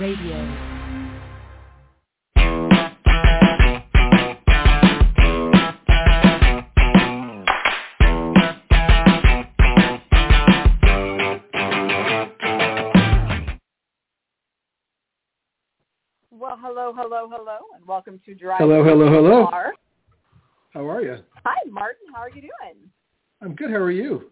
[0.00, 0.36] Radio.
[16.30, 18.58] Well, hello, hello, hello, and welcome to Drive.
[18.58, 19.44] Hello, hello, hello.
[19.44, 19.72] Bar.
[20.72, 21.18] How are you?
[21.44, 22.06] Hi, Martin.
[22.14, 22.90] How are you doing?
[23.40, 23.70] I'm good.
[23.70, 24.30] How are you?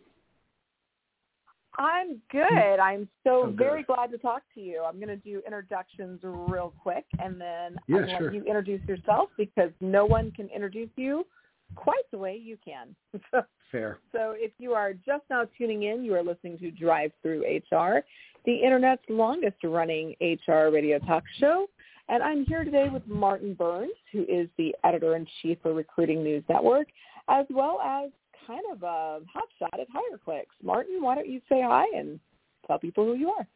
[1.81, 2.21] I'm mm.
[2.31, 2.79] good.
[2.79, 3.95] I'm so very good.
[3.95, 4.85] glad to talk to you.
[4.87, 8.27] I'm going to do introductions real quick, and then Yeah, I'm going sure.
[8.27, 11.27] let you introduce yourself because no one can introduce you
[11.75, 12.95] quite the way you can.
[13.73, 13.99] Fair.
[14.13, 18.01] So if you are just now tuning in, you are listening to Drive Through HR,
[18.45, 21.67] the Internet's longest running HR radio talk show.
[22.09, 26.89] And I'm here today with Martin Burns, who is the editor-in-chief for Recruiting News Network,
[27.29, 28.11] as well as
[28.47, 30.45] kind of a hotshot at HireClix.
[30.63, 32.19] Martin, why don't you say hi and
[32.67, 33.47] tell people who you are?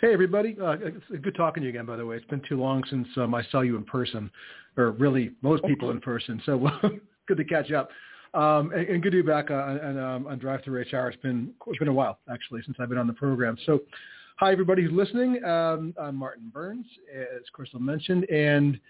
[0.00, 0.56] Hey, everybody.
[0.60, 2.16] Uh, it's good talking to you again, by the way.
[2.16, 4.30] It's been too long since um, I saw you in person,
[4.76, 6.42] or really most people in person.
[6.44, 6.68] So
[7.28, 7.88] good to catch up.
[8.34, 11.08] Um, and, and good to be back on, on, um, on Drive Through HR.
[11.08, 13.56] It's been it's been a while actually since I've been on the program.
[13.66, 13.80] So,
[14.38, 15.44] hi everybody who's listening.
[15.44, 18.80] Um, I'm Martin Burns, as Crystal mentioned, and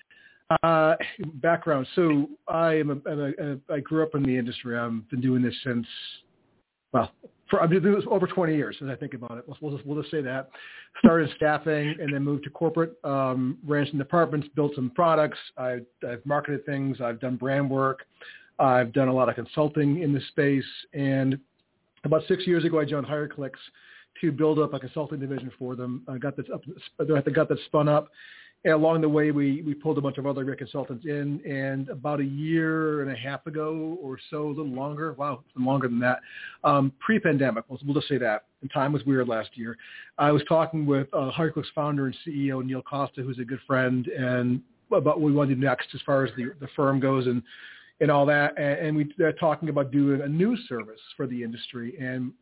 [1.35, 1.87] background.
[1.95, 4.79] So I am a, a, a, I grew up in the industry.
[4.79, 5.87] I've been doing this since
[6.93, 7.11] well,
[7.49, 9.45] for, I've been doing this over 20 years as I think about it.
[9.47, 10.51] We'll, we'll, just, we'll just say that.
[10.99, 15.39] Started staffing and then moved to corporate, um, ran some departments, built some products.
[15.57, 17.01] I, I've marketed things.
[17.01, 18.01] I've done brand work.
[18.59, 20.65] I've done a lot of consulting in this space.
[20.93, 21.39] And
[22.05, 23.53] about six years ago, I joined HireClix
[24.21, 26.05] to build up a consulting division for them.
[26.07, 26.63] I got up,
[27.35, 28.09] got that spun up.
[28.65, 31.41] And along the way, we, we pulled a bunch of other great consultants in.
[31.45, 35.89] And about a year and a half ago or so, a little longer, wow, longer
[35.89, 36.21] than that,
[36.63, 39.77] um, pre-pandemic, we'll, we'll just say that, and time was weird last year,
[40.19, 41.31] I was talking with uh,
[41.75, 44.61] founder and CEO Neil Costa, who's a good friend, and
[44.91, 47.43] about what we want to do next as far as the, the firm goes and,
[48.01, 48.57] and all that.
[48.59, 51.97] And, and we, they're talking about doing a new service for the industry.
[52.01, 52.33] And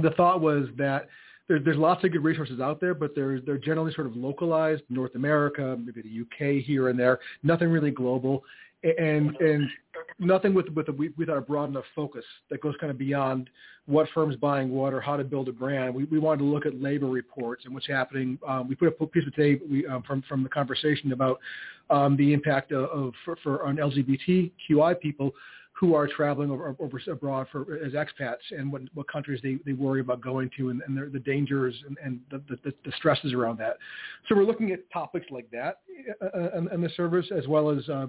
[0.00, 1.08] the thought was that
[1.48, 4.82] there's there's lots of good resources out there, but they're they're generally sort of localized,
[4.88, 8.44] North America, maybe the UK here and there, nothing really global,
[8.82, 9.68] and and
[10.18, 13.48] nothing with with a, without a broad enough focus that goes kind of beyond
[13.86, 15.94] what firms buying what or how to build a brand.
[15.94, 18.38] We we wanted to look at labor reports and what's happening.
[18.46, 21.40] Um, we put a piece of tape we, um, from from the conversation about
[21.88, 25.32] um, the impact of, of for, for on LGBTQI people
[25.78, 29.72] who are traveling over, over abroad for as expats and what, what countries they, they
[29.72, 33.32] worry about going to and, and the, the dangers and, and the, the, the stresses
[33.32, 33.76] around that.
[34.28, 35.78] So we're looking at topics like that
[36.20, 38.06] uh, in, in the service as well as uh,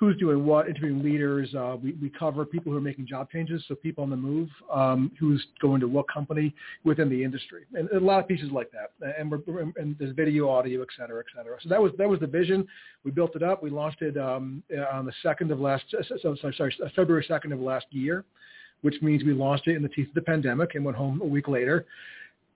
[0.00, 1.54] who's doing what, interviewing leaders.
[1.54, 4.48] Uh, we, we cover people who are making job changes, so people on the move,
[4.72, 8.70] um, who's going to what company within the industry, and a lot of pieces like
[8.72, 8.92] that.
[9.18, 9.40] And we're
[9.76, 11.58] and there's video, audio, et cetera, et cetera.
[11.62, 12.66] So that was that was the vision.
[13.04, 13.62] We built it up.
[13.62, 17.60] We launched it um, on the second of last, so, sorry, sorry, February second of
[17.60, 18.24] last year,
[18.80, 21.26] which means we launched it in the teeth of the pandemic and went home a
[21.26, 21.84] week later.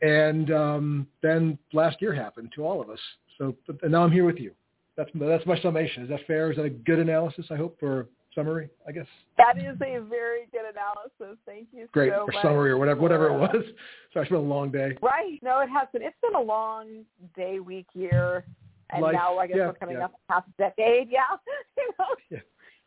[0.01, 3.01] And um, then last year happened to all of us.
[3.37, 4.53] So and now I'm here with you
[4.97, 6.03] that's that's my summation.
[6.05, 6.51] Is that fair?
[6.51, 7.47] Is that a good analysis?
[7.51, 8.69] I hope for summary.
[8.87, 9.07] I guess
[9.39, 11.39] That is a very good analysis.
[11.47, 12.43] Thank you great so for much.
[12.43, 13.51] summary or whatever whatever it was.
[14.13, 14.97] Sorry, it's been a long day.
[15.01, 15.39] Right.
[15.43, 16.03] No, it has been.
[16.03, 17.05] It's been a long
[17.37, 18.45] day, week, year,
[18.91, 19.15] and Life.
[19.15, 20.07] now I guess Yeah, we're coming yeah.
[20.07, 21.09] up half a decade.
[21.11, 21.21] Yeah.
[21.77, 22.07] you know?
[22.31, 22.39] Yeah.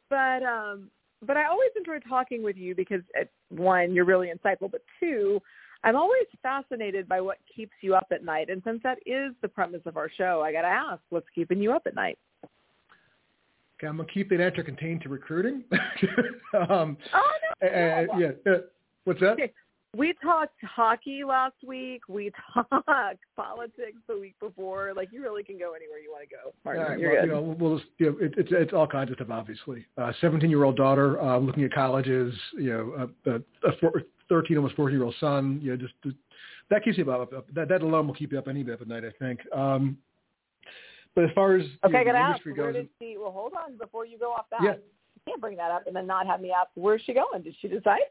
[0.09, 0.89] But um,
[1.25, 5.41] but I always enjoy talking with you because uh, one, you're really insightful, but two,
[5.87, 8.49] I'm always fascinated by what keeps you up at night.
[8.49, 11.61] And since that is the premise of our show, I got to ask, what's keeping
[11.61, 12.17] you up at night?
[12.43, 15.63] Okay, I'm gonna keep that answer contained to recruiting.
[16.69, 17.31] um, Oh
[17.61, 17.67] no.
[17.69, 18.51] uh, yeah.
[18.51, 18.57] Uh,
[19.05, 19.33] what's that?
[19.33, 19.53] Okay.
[19.95, 22.01] We talked hockey last week.
[22.09, 24.93] We talked politics the week before.
[24.93, 26.53] Like you really can go anywhere you want to go.
[26.65, 28.87] Martin, All right, you're well, you know, we'll just, you know, it, it's it's all
[28.87, 29.29] kinds of stuff.
[29.29, 32.33] Obviously, uh, 17-year-old daughter uh, looking at colleges.
[32.57, 33.35] You know, a, a,
[33.69, 33.77] a
[34.29, 35.59] 13, almost 14-year-old son.
[35.61, 36.15] You know, just, just
[36.69, 37.31] that keeps you up.
[37.53, 39.39] that that alone will keep you up any bit of night, I think.
[39.53, 39.97] Um,
[41.15, 42.29] but as far as Okay, know, got to the ask.
[42.29, 43.15] industry Where did she?
[43.17, 44.61] Well, hold on before you go off that.
[44.61, 44.73] Yeah.
[44.73, 47.41] You can't bring that up and then not have me ask where's she going.
[47.43, 48.01] Did she decide?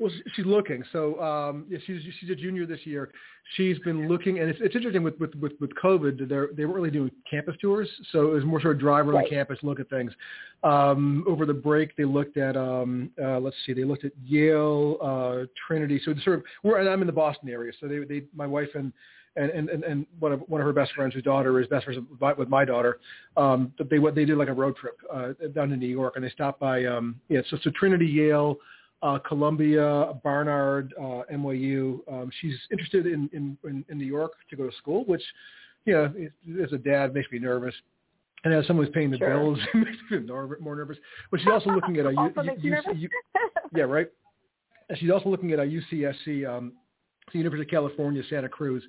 [0.00, 0.82] Well, she's looking.
[0.92, 3.12] So um, yeah, she's she's a junior this year.
[3.54, 6.18] She's been looking, and it's, it's interesting with with with, with COVID.
[6.18, 9.16] They they weren't really doing campus tours, so it was more sort of drive around
[9.16, 9.28] Right.
[9.28, 10.10] the campus, look at things.
[10.62, 14.96] Um, over the break, they looked at um, uh, let's see, they looked at Yale,
[15.02, 16.00] uh, Trinity.
[16.02, 18.46] So it's sort of we're and I'm in the Boston area, so they they my
[18.46, 18.92] wife and.
[19.36, 21.84] And, and, and, and one of one of her best friends, whose daughter is best
[21.84, 22.98] friends with my, with my daughter,
[23.36, 26.24] um, they what they did like a road trip uh, down to New York, and
[26.24, 28.56] they stopped by um, yeah, so so Trinity, Yale,
[29.02, 32.00] uh, Columbia, Barnard, uh, NYU.
[32.10, 35.22] Um, she's interested in, in, in, in New York to go to school, which
[35.86, 36.12] you know,
[36.62, 37.74] as a dad, makes me nervous.
[38.44, 39.38] And as someone who's paying the Sure.
[39.38, 40.98] bills, it makes me more, more nervous.
[41.30, 43.08] But she's also looking at a also U- U- U-
[43.74, 44.08] yeah, right.
[44.88, 46.72] And she's also looking at a UCSC, um,
[47.32, 48.82] the University of California, Santa Cruz.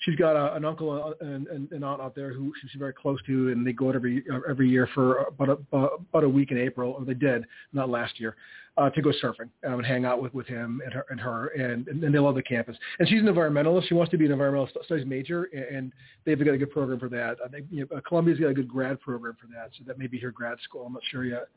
[0.00, 3.20] She's got a, an uncle and and an aunt out there who she's very close
[3.26, 6.58] to, and they go out every every year for about a, about a week in
[6.58, 8.34] April, or they did, not last year,
[8.78, 11.48] uh, to go surfing um, and hang out with, with him and her and her,
[11.48, 12.76] and, and they love the campus.
[12.98, 13.88] And she's an environmentalist.
[13.88, 15.92] She wants to be an environmental studies major, and, and
[16.24, 17.36] they've got a good program for that.
[17.44, 20.06] I think you know, Columbia's got a good grad program for that, so that may
[20.06, 20.86] be her grad school.
[20.86, 21.48] I'm not sure yet.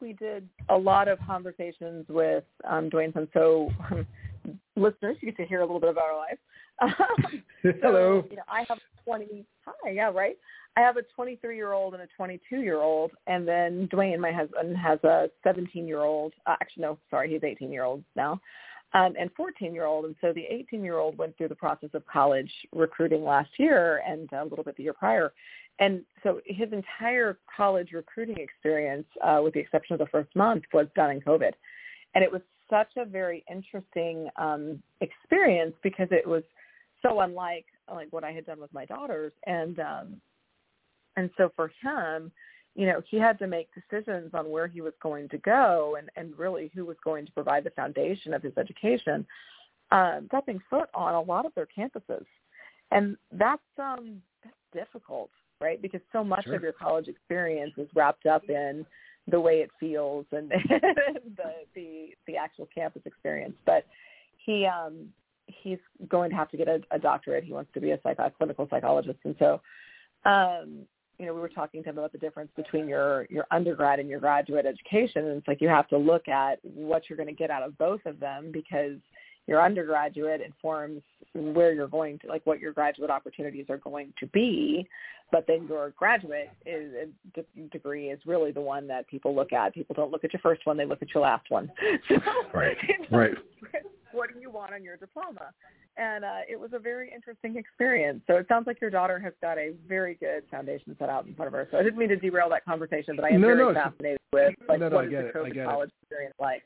[0.00, 3.28] we did a lot of conversations with um, Dwane Sun.
[3.34, 4.06] So um,
[4.76, 6.38] listeners, you get to hear a little bit about our life.
[6.82, 8.24] Um, so, Hello.
[8.30, 9.44] You know, I have 20.
[9.66, 10.38] Hi, yeah, right.
[10.76, 14.32] I have a 23 year old and a 22 year old, and then Dwane, my
[14.32, 16.32] husband, has a 17 year old.
[16.46, 18.40] Uh, actually, no, sorry, he's 18 year old now,
[18.94, 20.04] um, and 14 year old.
[20.04, 24.02] And so the 18 year old went through the process of college recruiting last year
[24.06, 25.32] and a little bit the year prior.
[25.80, 30.64] And so his entire college recruiting experience, uh, with the exception of the first month,
[30.72, 31.52] was done in COVID.
[32.14, 36.42] And it was such a very interesting um, experience because it was
[37.02, 39.32] so unlike like what I had done with my daughters.
[39.46, 40.20] And um,
[41.20, 42.32] and so for him,
[42.74, 46.08] you know, he had to make decisions on where he was going to go and,
[46.16, 49.26] and really who was going to provide the foundation of his education,
[49.90, 52.24] um, stepping foot on a lot of their campuses.
[52.90, 55.30] And that's um that's difficult,
[55.60, 55.80] right?
[55.82, 56.54] Because so much Sure.
[56.56, 58.86] of your college experience is wrapped up in
[59.28, 60.50] the way it feels and
[61.36, 63.54] the the the actual campus experience.
[63.66, 63.84] But
[64.38, 65.08] he um
[65.46, 65.78] he's
[66.08, 67.44] going to have to get a, a doctorate.
[67.44, 69.60] He wants to be a, psych- clinical psychologist, and so
[70.24, 70.86] um
[71.20, 74.08] you know we were talking to him about the difference between your your undergrad and
[74.08, 77.34] your graduate education, and it's like you have to look at what you're going to
[77.34, 78.96] get out of both of them because
[79.46, 81.02] your undergraduate informs
[81.34, 84.88] where you're going to like what your graduate opportunities are going to be
[85.32, 89.74] but then your graduate is de- degree is really the one that people look at.
[89.74, 91.70] People don't look at your first one they look at your last one.
[92.08, 92.16] So
[92.52, 93.34] Right, it's right.
[94.12, 95.52] what do you want on your diploma?
[95.96, 98.22] And uh it was a very interesting experience.
[98.26, 101.34] So it sounds like your daughter has got a very good foundation set out in
[101.34, 101.68] front of her.
[101.70, 104.20] So i didn't mean to derail that conversation but i am No, very no, fascinated
[104.32, 105.66] with like No, what is the covid get it.
[105.66, 106.62] college experience like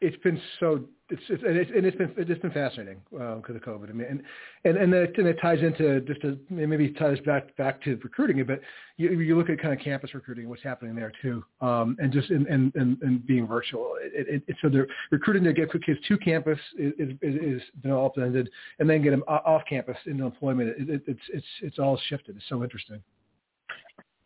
[0.00, 3.62] it's been so it's, it's and it's and it's been it's been fascinating because of
[3.62, 3.90] COVID.
[3.90, 4.22] I mean, and
[4.64, 8.42] and and it, and it ties into just to maybe ties back back to recruiting,
[8.46, 8.60] but
[8.96, 12.30] you you look at kind of campus recruiting, what's happening there too, um, and just
[12.30, 13.94] in and and, and being virtual.
[14.00, 18.16] It, it, it, so they're recruiting to get kids to campus is is, is developed
[18.16, 18.48] and ended,
[18.78, 20.74] and then get them off campus into employment.
[20.78, 22.36] It, it, it's it's it's all shifted.
[22.36, 23.02] It's so interesting.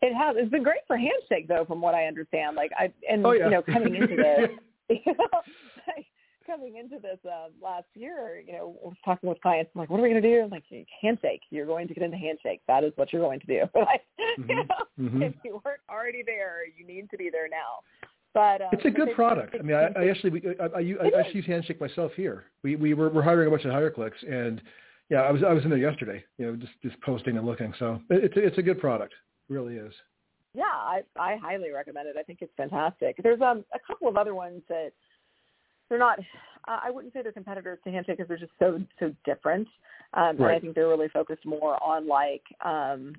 [0.02, 0.36] It has.
[0.38, 2.56] It's been great for handshake though, from what I understand.
[2.56, 3.46] Like I and Oh yeah.
[3.46, 4.50] you know coming into this,
[4.88, 5.40] you know,
[5.86, 6.06] like,
[6.46, 9.70] coming into this uh, last year, you know, I was talking with clients.
[9.74, 10.42] I'm like, what are we going to do?
[10.44, 10.64] I'm like,
[11.00, 11.40] handshake.
[11.50, 12.60] You're going to get into handshake.
[12.68, 13.60] That is what you're going to do.
[13.74, 14.68] like, you Mhm.
[14.68, 15.22] know, Mhm.
[15.22, 17.80] if you weren't already there, you need to be there now.
[18.34, 19.54] But um, It's a good product.
[19.58, 22.44] I mean, I, I actually, we- I, I, I, I actually use Handshake myself here.
[22.64, 24.60] We we were we're hiring a bunch of HireClix, and
[25.08, 27.72] yeah, I was I was in there yesterday, you know, just just posting and looking.
[27.78, 29.14] So it, it's a, it's a good product,
[29.48, 29.92] it really is.
[30.54, 32.16] Yeah, I I highly recommend it.
[32.16, 33.16] I think it's fantastic.
[33.22, 34.92] There's um a couple of other ones that
[35.88, 36.18] they're not.
[36.66, 39.68] Uh, I wouldn't say they're competitors to Handshake because they're just so so different.
[40.14, 43.14] Um, And I think they're really focused more on like um,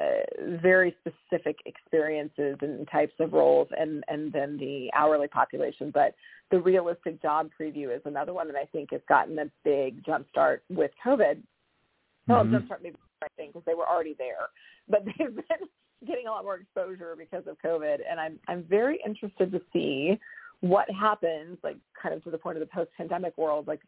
[0.00, 5.90] uh, very specific experiences and types of roles, and and then the hourly population.
[5.92, 6.14] But
[6.50, 10.28] the realistic job preview is another one that I think has gotten a big jump
[10.30, 11.42] start with COVID.
[12.28, 12.52] Well, Mhm.
[12.52, 14.48] jump start maybe right because they were already there,
[14.88, 15.68] but they've been
[16.06, 20.18] getting a lot more exposure because of COVID, and I'm I'm very interested to see
[20.60, 23.66] what happens, like kind of to the point of the post-pandemic world.
[23.66, 23.80] Like,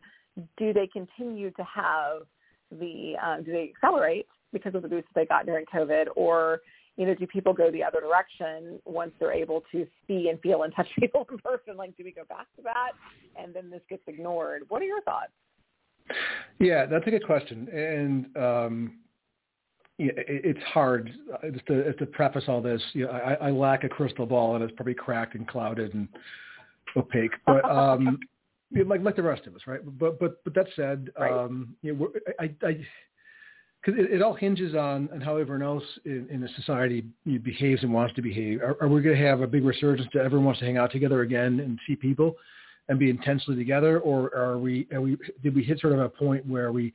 [0.59, 2.23] do they continue to have
[2.71, 6.61] the um, do they accelerate because of the boost that they got during COVID, or
[6.97, 10.62] you know, do people go the other direction once they're able to see and feel
[10.62, 11.76] and touch people in person?
[11.76, 12.92] Like, do we go back to that,
[13.37, 14.62] and then this gets ignored?
[14.68, 15.33] What are your thoughts?
[16.61, 18.99] Yeah, that's a good question, and um,
[19.98, 21.12] it's hard.
[21.32, 24.54] Uh, Just to, to preface all this, you know, I, I lack a crystal ball,
[24.56, 26.08] and it's probably cracked and clouded and
[26.96, 27.32] opaque.
[27.46, 28.18] But um,
[28.86, 29.80] like like the rest of us, right?
[29.98, 31.32] But but but that said, Right.
[31.32, 32.86] um, you know, we're, I I
[33.84, 37.04] because it, it all hinges on, on how everyone else in, in the society
[37.42, 38.62] behaves and wants to behave.
[38.62, 40.90] Are, are we going to have a big resurgence that everyone wants to hang out
[40.90, 42.36] together again and see people
[42.88, 46.08] and be intensely together, or are we, are we did we hit sort of a
[46.08, 46.92] point where we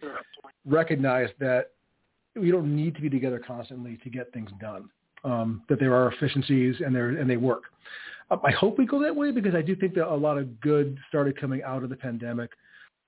[0.65, 1.71] recognize that
[2.35, 4.89] we don't need to be together constantly to get things done?
[5.23, 7.63] Um, that there are efficiencies and they and they work.
[8.31, 10.61] Um, I hope we go that way because I do think that a lot of
[10.61, 12.51] good started coming out of the pandemic.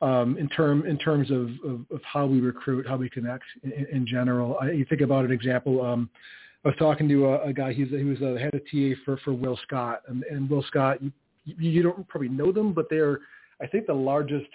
[0.01, 3.86] um, in term in terms of, of, of, how we recruit, how we connect in,
[3.92, 4.58] in general.
[4.60, 5.86] I, you think about an example.
[5.86, 6.10] Um,
[6.66, 7.74] I was talking to a, a guy.
[7.74, 11.01] He's he was the head of TA for for WillScot, and, and WillScot.
[11.46, 13.20] You, you don't probably know them, but they're
[13.62, 14.50] I think the largest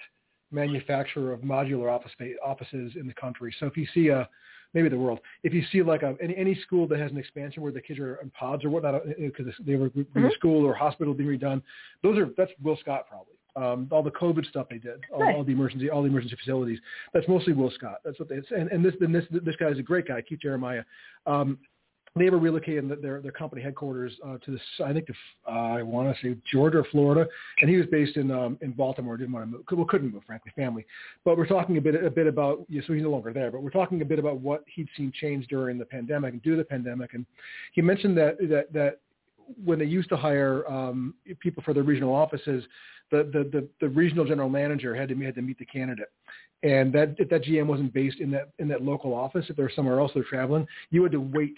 [0.51, 2.13] manufacturer of modular office
[2.45, 3.55] offices in the country.
[3.61, 4.29] So if you see a
[4.77, 5.21] maybe the world.
[5.43, 7.99] If you see like a, any, any school that has an expansion where the kids
[7.99, 10.29] are in pods or whatnot because uh, they were mm-hmm.
[10.35, 11.63] school or hospital being redone,
[12.03, 13.33] those are that's WillScot probably.
[13.57, 16.79] Um, all the COVID stuff they did, all, all, the emergency, all the emergency facilities.
[17.15, 17.97] That's mostly WillScot.
[18.05, 18.37] That's what they.
[18.55, 20.83] And, and this, and this, this guy is a great guy, Keith Jeremiah.
[21.25, 21.57] Um,
[22.17, 24.61] they were relocating their their company headquarters uh, to this.
[24.85, 25.09] I think
[25.47, 27.29] uh, I want to say Georgia or Florida,
[27.61, 29.17] and he was based in um, in Baltimore.
[29.17, 29.65] Didn't want to move.
[29.71, 30.87] Well, couldn't move, frankly, family.
[31.25, 32.65] But we're talking a bit a bit about.
[32.69, 33.51] Yeah, so he's no longer there.
[33.51, 36.53] But we're talking a bit about what he'd seen change during the pandemic and due
[36.53, 37.13] to the pandemic.
[37.13, 37.27] And
[37.73, 39.01] he mentioned that that that
[39.63, 42.65] when they used to hire um, people for their regional offices,
[43.11, 46.09] the, the the the regional general manager had to had to meet the candidate
[46.63, 49.71] and that if that GM wasn't based in that in that local office, if they're
[49.71, 51.55] somewhere else they're traveling, you had to wait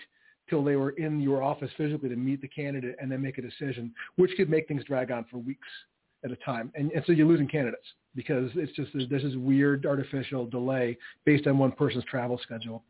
[0.49, 3.43] till they were in your office physically to meet the candidate and then make a
[3.43, 5.69] decision, which could make things drag on for weeks
[6.25, 6.73] at a time.
[6.75, 11.47] And, and so you're losing candidates because it's just there's this weird artificial delay based
[11.47, 12.83] on one person's travel schedule.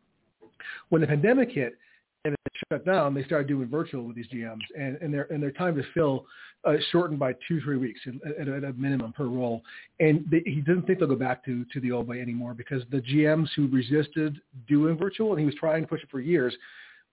[0.88, 1.77] When the pandemic hit
[2.25, 5.43] and it shut down, they started doing virtual with these GMs, and, and their and
[5.43, 6.27] their time to fill
[6.65, 8.00] uh, shortened by two three weeks
[8.41, 9.62] at, at a minimum per role.
[10.00, 12.83] And they, he doesn't think they'll go back to to the old way anymore because
[12.91, 16.57] the GMs who resisted doing virtual, and he was trying to push it for years,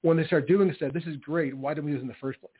[0.06, 1.56] when they start doing said, this is great.
[1.56, 2.52] Why didn't we do this in the first place?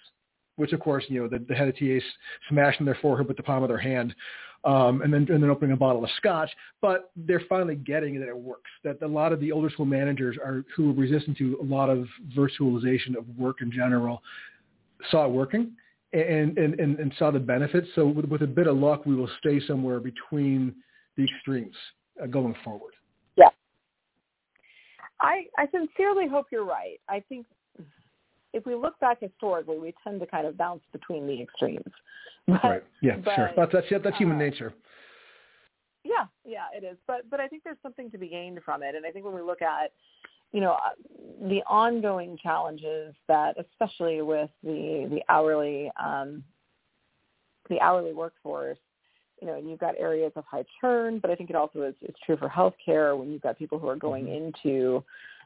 [0.56, 2.04] Which, of course, you know, the, the head of TA
[2.50, 4.16] smashing their forehead with the palm of their hand
[4.64, 6.50] um, and then and then opening a bottle of scotch.
[6.82, 8.72] But they're finally getting that it works.
[8.84, 11.90] That a lot of the older school managers are who are resistant to a lot
[11.90, 14.24] of virtualization of work in general
[15.12, 15.74] saw it working
[16.14, 17.88] and and, and, and saw the benefits.
[17.94, 20.74] So with, with a bit of luck, we will stay somewhere between
[21.16, 21.75] the extremes
[22.22, 22.95] uh, going forward.
[25.19, 27.00] I, I sincerely hope you're right.
[27.10, 27.45] I think
[28.53, 31.84] if we look back historically, we tend to kind of bounce between the extremes.
[32.48, 32.84] But, right.
[33.01, 33.15] Yeah.
[33.25, 33.51] But, sure.
[33.57, 34.72] That's that's that's human uh, nature.
[36.03, 36.25] Yeah.
[36.45, 36.65] Yeah.
[36.77, 36.95] It is.
[37.07, 39.34] But but I think there's something to be gained from it, and I think when
[39.34, 39.91] we look at
[40.51, 46.43] you know uh, the ongoing challenges that, especially with the the hourly um,
[47.67, 48.77] the hourly workforce,
[49.46, 51.94] you know, and you've got areas of high churn, but I think it also is,
[52.02, 54.68] is true for healthcare when you've got people who are going mm-hmm.
[54.68, 55.04] into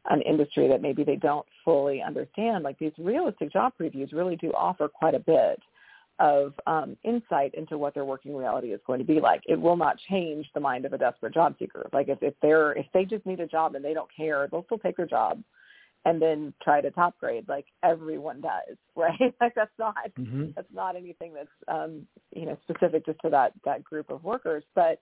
[0.10, 2.64] an industry that maybe they don't fully understand.
[2.64, 5.60] Like these realistic job previews really do offer quite a bit
[6.20, 9.42] of um, insight into what their working reality is going to be like.
[9.48, 11.90] It will not change the mind of a desperate job seeker.
[11.92, 14.66] Like if, if they're if they just need a job and they don't care, they'll
[14.66, 15.42] still take their job
[16.06, 19.34] and then try to top grade like everyone does, right?
[19.42, 20.48] like that's not mm-hmm.
[20.56, 24.64] that's not anything that's um, you know specific just to that that group of workers.
[24.76, 25.02] But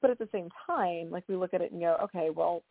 [0.00, 2.62] but at the same time, like we look at it and go, okay, well,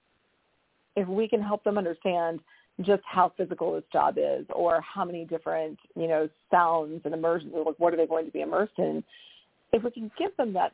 [0.96, 2.40] if we can help them understand
[2.82, 7.54] just how physical this job is, or how many different you know sounds and immersions,
[7.54, 9.04] like what are they going to be immersed in?
[9.74, 10.72] If we can give them that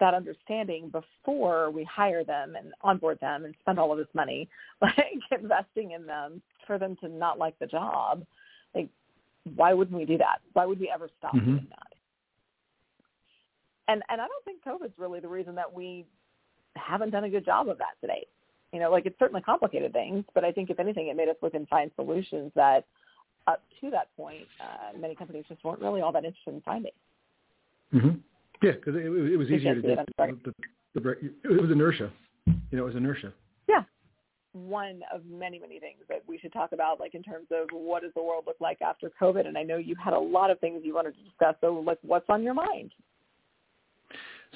[0.00, 4.48] that understanding before we hire them and onboard them and spend all of this money
[4.82, 4.96] like
[5.30, 8.24] investing in them for them to not like the job.
[8.74, 8.88] Like
[9.54, 10.38] why wouldn't we do that?
[10.52, 11.44] Why would we ever stop mm-hmm.
[11.44, 11.86] doing that?
[13.88, 16.06] And and i don't think covid's really the reason that we
[16.76, 18.24] haven't done a good job of that today
[18.72, 21.34] you know like it certainly complicated things but i think if anything it made us
[21.42, 22.84] look and find solutions that
[23.46, 26.92] up to that point uh, many companies just weren't really all that interested in finding.
[27.92, 28.18] Mm-hmm.
[28.62, 29.96] Yeah, because it, it, was easier to do.
[30.18, 30.52] The,
[30.94, 31.10] the, the,
[31.44, 32.10] it was inertia.
[32.46, 33.32] You know, it was inertia.
[33.68, 33.82] Yeah.
[34.52, 38.02] One of many, many things that we should talk about, like in terms of what
[38.02, 39.46] does the world look like after COVID.
[39.46, 41.54] And I know you had a lot of things you wanted to discuss.
[41.60, 42.92] So, like, what's on your mind?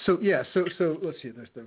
[0.07, 1.31] So yeah, so so let's see.
[1.31, 1.65] There's the,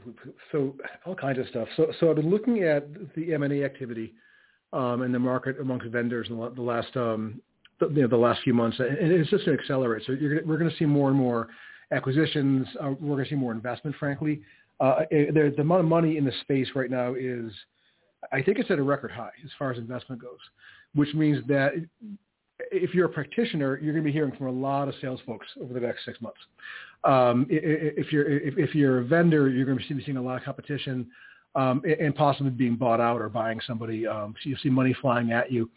[0.52, 0.76] so
[1.06, 1.68] all kinds of stuff.
[1.78, 4.14] So so I've been looking at the M and A activity
[4.74, 7.42] um, in the market amongst vendors in the last um,
[7.80, 10.04] the, you know, the last few months, and it's just going to accelerate.
[10.06, 11.48] So you're, we're going to see more and more
[11.92, 12.68] acquisitions.
[12.80, 14.42] Uh, we're going to see more investment, frankly.
[14.80, 17.52] Uh, the, the amount of money in the space right now is,
[18.32, 20.40] I think it's at a record high as far as investment goes,
[20.94, 21.74] which means that
[22.72, 25.48] if you're a practitioner, you're going to be hearing from a lot of sales folks
[25.62, 26.40] over the next six months.
[27.04, 30.44] Um, if you're if, you're a vendor, you're going to be seeing a lot of
[30.44, 31.08] competition
[31.58, 34.06] um, and possibly being bought out or buying somebody.
[34.06, 35.70] Um, so you see money flying at you.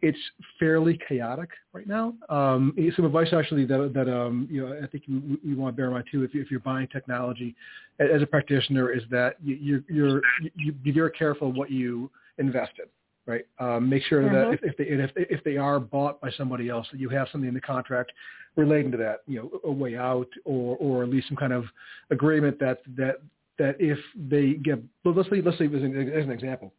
[0.00, 0.18] It's
[0.58, 2.14] fairly chaotic right now.
[2.30, 5.76] Um, some advice actually that, that um, you know I think you, you want to
[5.76, 7.54] bear in mind too if, you, if you're buying technology
[7.98, 10.22] as a practitioner is that you, you're,
[10.54, 12.86] you be very careful what you invest in.
[13.26, 13.44] Right.
[13.58, 14.34] Um, make sure mm-hmm.
[14.34, 17.26] that if, if they if, if they are bought by somebody else, that you have
[17.32, 18.12] something in the contract
[18.54, 21.64] relating to that, you know, a way out or or at least some kind of
[22.10, 23.16] agreement that that
[23.58, 26.72] that if they get, let's say, let's say as an, as an example,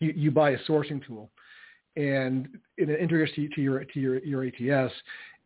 [0.00, 1.30] you, you buy a sourcing tool
[1.96, 4.92] and it integrates to, to your to your, your ATS,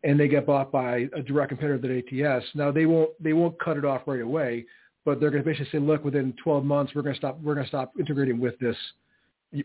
[0.03, 2.45] and they get bought by a direct competitor to that ATS.
[2.55, 4.65] Now they won't they won't cut it off right away,
[5.05, 7.55] but they're going to basically say, look, within 12 months we're going to stop we're
[7.55, 8.75] going to stop integrating with this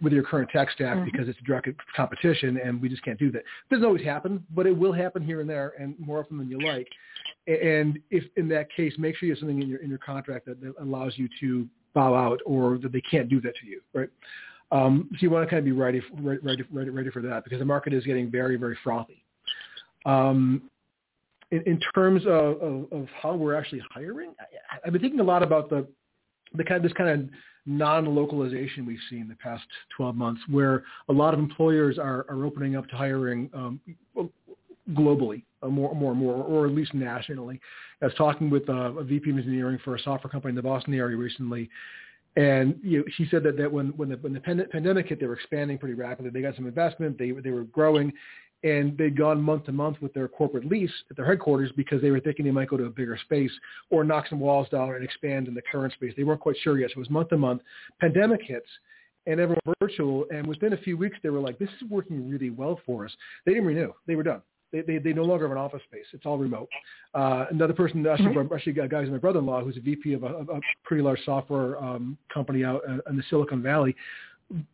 [0.00, 1.04] with your current tech stack mm-hmm.
[1.04, 3.40] because it's direct competition and we just can't do that.
[3.40, 6.48] It doesn't always happen, but it will happen here and there and more often than
[6.48, 6.88] you like.
[7.46, 10.46] And if in that case, make sure you have something in your in your contract
[10.46, 13.80] that, that allows you to bow out or that they can't do that to you,
[13.92, 14.08] right?
[14.72, 17.60] Um, so you want to kind of be ready, ready, ready, ready for that because
[17.60, 19.22] the market is getting very, very frothy.
[20.04, 20.62] Um,
[21.50, 25.24] in, in, terms of, of, of, how we're actually hiring, I, have been thinking a
[25.24, 25.86] lot about the,
[26.54, 27.28] the kind of, this kind of
[27.66, 29.64] non-localization we've seen the past
[29.96, 33.80] 12 months, where a lot of employers are, are opening up to hiring um,
[34.92, 37.60] globally, more, more and more, or at least nationally.
[38.02, 40.62] I was talking with uh, a VP of engineering for a software company in the
[40.62, 41.70] Boston area recently,
[42.36, 45.26] and you know, she said that, that when, when the, when the pandemic hit, they
[45.26, 46.30] were expanding pretty rapidly.
[46.30, 47.16] They got some investment.
[47.16, 48.12] They, they were growing
[48.64, 52.10] and they'd gone month to month with their corporate lease at their headquarters because they
[52.10, 53.52] were thinking they might go to a bigger space
[53.90, 56.14] or knock some walls down and expand in the current space.
[56.16, 56.90] They weren't quite sure yet.
[56.90, 57.60] So it was month to month.
[58.00, 58.66] Pandemic hits
[59.26, 60.24] and everyone virtual.
[60.32, 63.12] And within a few weeks, they were like, this is working really well for us.
[63.44, 63.92] They didn't renew.
[64.06, 64.40] They were done.
[64.74, 66.06] They, they, they no longer have an office space.
[66.12, 66.68] It's all remote.
[67.14, 68.52] Uh, another person, actually, mm-hmm.
[68.52, 72.18] actually got guys, my brother-in-law, who's a VP of a, a pretty large software um,
[72.32, 73.94] company out in the Silicon Valley.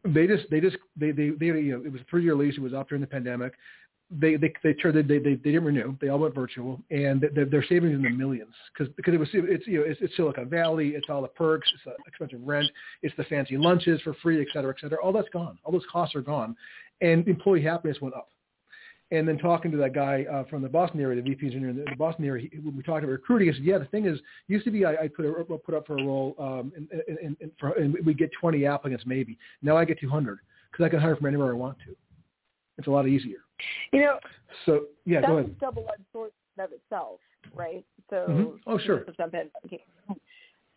[0.05, 2.55] They just, they just, they, they, they, you know, it was a three-year lease.
[2.57, 3.53] It was up during the pandemic
[4.11, 5.97] they they they turned they, they they didn't renew.
[6.01, 9.29] They all went virtual, and their, their savings in the millions because because it was
[9.33, 12.67] it's you know it's, it's Silicon Valley, it's all the perks, it's the expensive rent,
[13.03, 14.99] it's the fancy lunches for free, et cetera, et cetera.
[15.03, 15.59] All that's gone.
[15.65, 16.57] All those costs are gone,
[17.01, 18.29] and employee happiness went up.
[19.13, 21.77] And then talking to that guy uh, from the Boston area, the VP engineer in
[21.77, 24.07] the, the Boston area, he, when we talked about recruiting, he said, "Yeah, the thing
[24.07, 26.89] is, used to be I, I put a, put up for a role, um, and,
[27.09, 29.37] and, and, for, and we get 20 applicants maybe.
[29.63, 30.39] Now I get 200
[30.71, 31.97] because I can hire from anywhere I want to.
[32.79, 33.39] It's a lot easier."
[33.93, 34.19] You know,
[34.65, 35.51] so yeah, that's go ahead.
[35.57, 37.21] a double-edged sword of itself,
[37.55, 37.85] right?
[38.11, 38.57] So, mm-hmm.
[38.67, 39.05] oh sure.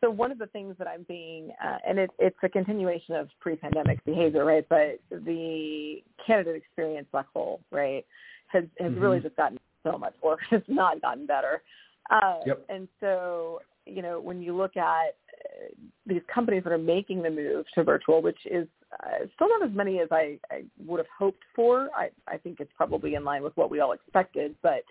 [0.03, 0.11] Jump in.
[0.11, 0.11] Okay.
[0.11, 3.29] So one of the things that I'm being, uh, and it, it's a continuation of
[3.39, 4.65] pre-pandemic behavior, right?
[4.69, 8.05] But the candidate experience black hole, right,
[8.47, 9.01] has has mm-hmm.
[9.01, 10.41] really just gotten so much worse.
[10.51, 11.61] It's not gotten better.
[12.09, 12.65] Uh, yep.
[12.69, 15.73] And so, you know, when you look at uh,
[16.05, 18.67] these companies that are making the move to virtual, which is
[18.99, 21.89] uh, still not as many as I, I would have hoped for.
[21.95, 24.83] I, I think it's probably in line with what we all expected, but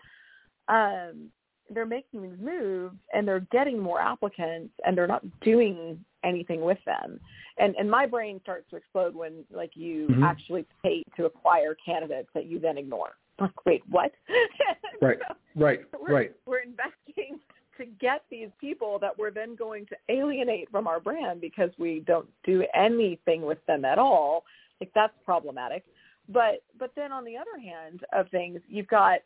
[0.68, 1.30] um,
[1.74, 6.78] they're making these moves and they're getting more applicants and they're not doing anything with
[6.86, 7.20] them.
[7.58, 10.22] And and my brain starts to explode when like you mm-hmm.
[10.22, 13.10] actually pay to acquire candidates that you then ignore.
[13.40, 14.12] Like, wait, what?
[15.02, 16.32] right, so, right, we're, right.
[16.46, 17.40] We're investing
[17.78, 22.02] to get these people that we're then going to alienate from our brand because we
[22.06, 24.44] don't do anything with them at all.
[24.80, 25.84] Like that's problematic.
[26.28, 29.20] But but then on the other hand of things, you've got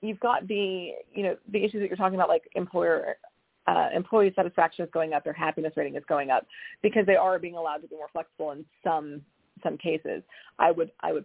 [0.00, 3.16] you've got the you know the issues that you're talking about, like employer
[3.66, 6.46] uh, employee satisfaction is going up, their happiness rating is going up
[6.82, 9.20] because they are being allowed to be more flexible in some
[9.62, 10.22] some cases.
[10.58, 11.24] I would I would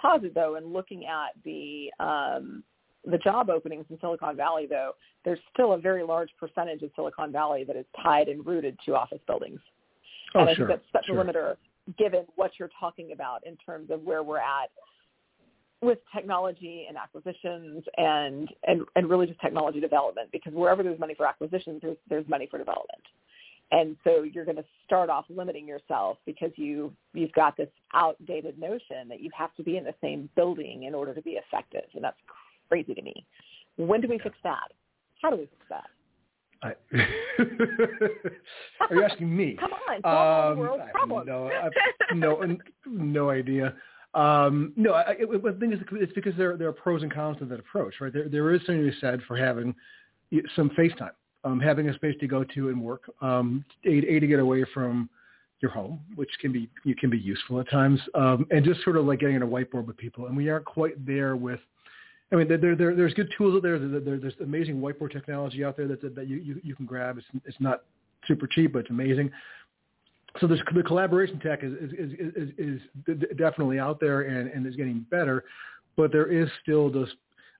[0.00, 2.62] posit though in looking at the um,
[3.04, 4.92] the job openings in Silicon Valley, though,
[5.24, 8.94] there's still a very large percentage of Silicon Valley that is tied and rooted to
[8.94, 9.60] office buildings.
[10.34, 11.20] Oh, and I sure, think that's such sure.
[11.20, 11.56] a limiter
[11.98, 14.70] given what you're talking about in terms of where we're at
[15.84, 21.14] with technology and acquisitions and, and, and really just technology development because wherever there's money
[21.14, 23.02] for acquisitions, there's, there's money for development.
[23.70, 28.58] And so you're going to start off limiting yourself because you, you've got this outdated
[28.58, 31.88] notion that you have to be in the same building in order to be effective.
[31.94, 32.16] And that's
[32.68, 33.26] crazy to me.
[33.76, 34.72] When do we fix that?
[35.22, 35.84] How do we fix that?
[36.62, 36.72] I,
[38.88, 39.56] are you asking me?
[39.60, 41.26] Come on, um, world problem.
[41.26, 41.50] No,
[42.14, 43.74] no, no idea.
[44.14, 47.38] Um, no, I, it, the thing is, it's because there there are pros and cons
[47.38, 48.12] to that approach, right?
[48.12, 49.74] There there is something to be said for having
[50.54, 51.12] some face time,
[51.44, 54.64] um, having a space to go to and work, um, a, a to get away
[54.72, 55.08] from
[55.60, 58.96] your home, which can be you can be useful at times, um, and just sort
[58.96, 60.26] of like getting on a whiteboard with people.
[60.26, 61.60] And we aren't quite there with
[62.32, 63.78] I mean, there, there, there's good tools out there.
[63.78, 64.18] there.
[64.18, 67.18] There's amazing whiteboard technology out there that, that you, you, you can grab.
[67.18, 67.82] It's, it's not
[68.26, 69.30] super cheap, but it's amazing.
[70.40, 74.66] So there's, the collaboration tech is, is, is, is, is definitely out there and, and
[74.66, 75.44] is getting better,
[75.96, 77.08] but there is still this,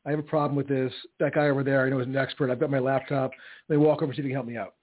[0.04, 0.92] I have a problem with this.
[1.20, 2.50] That guy over there, I know is an expert.
[2.50, 3.30] I've got my laptop.
[3.68, 4.74] They walk over, see if he can help me out.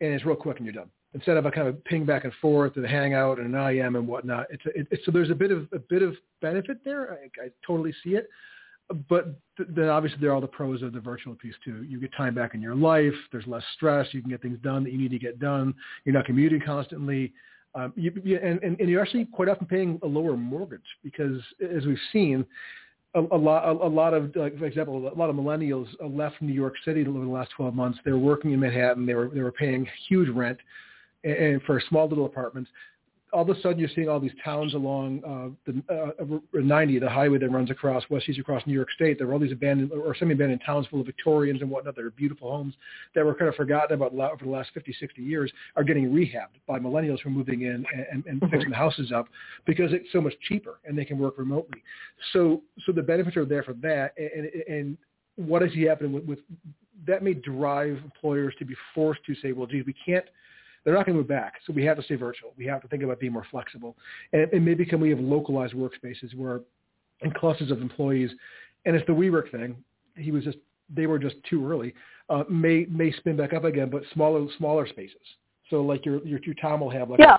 [0.00, 0.90] And it's real quick and you're done.
[1.14, 3.96] Instead of a kind of ping back and forth and a hangout and an IM
[3.96, 4.46] and whatnot.
[4.50, 7.12] It's, a, it, it's so there's a bit of a bit of benefit there.
[7.12, 8.28] I, I totally see it.
[9.08, 11.84] But th- then obviously there are all the pros of the virtual piece too.
[11.84, 13.14] You get time back in your life.
[13.32, 14.06] There's less stress.
[14.12, 15.74] You can get things done that you need to get done.
[16.04, 17.32] You're not commuting constantly.
[17.74, 21.40] Um, you, you, and, and, and you're actually quite often paying a lower mortgage because,
[21.62, 22.46] as we've seen,
[23.14, 26.40] a, a lot, a, a lot of, like, for example, a lot of millennials left
[26.40, 27.98] New York City over the last 12 months.
[28.04, 29.06] They were working in Manhattan.
[29.06, 30.58] They were they were paying huge rent,
[31.24, 32.70] and, and for small little apartments
[33.32, 35.22] all of a sudden you're seeing all these towns along
[35.66, 39.18] uh, the uh, 90, the highway that runs across West East across New York State.
[39.18, 42.10] There are all these abandoned or semi-abandoned towns full of Victorians and whatnot that are
[42.10, 42.74] beautiful homes
[43.14, 46.58] that were kind of forgotten about over the last 50, 60 years are getting rehabbed
[46.66, 48.50] by millennials who are moving in and, and, and mm-hmm.
[48.50, 49.28] fixing the houses up
[49.66, 51.82] because it's so much cheaper and they can work remotely.
[52.32, 54.14] So, so the benefits are there for that.
[54.16, 54.98] And, and
[55.36, 56.38] what is happening with, with
[57.06, 60.24] that may drive employers to be forced to say, well, geez, we can't–
[60.88, 61.56] they're not going to move back.
[61.66, 62.54] So we have to stay virtual.
[62.56, 63.94] We have to think about being more flexible.
[64.32, 66.62] And, and maybe can we have localized workspaces where
[67.20, 68.30] in clusters of employees,
[68.86, 69.76] and it's the WeWork thing.
[70.16, 70.56] He was just,
[70.88, 71.92] they were just too early.
[72.30, 75.16] Uh, may, may spin back up again, but smaller, smaller spaces.
[75.68, 77.36] So like your, your, your town will have like yeah.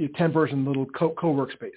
[0.00, 1.70] a, 10 person little co, co-work space,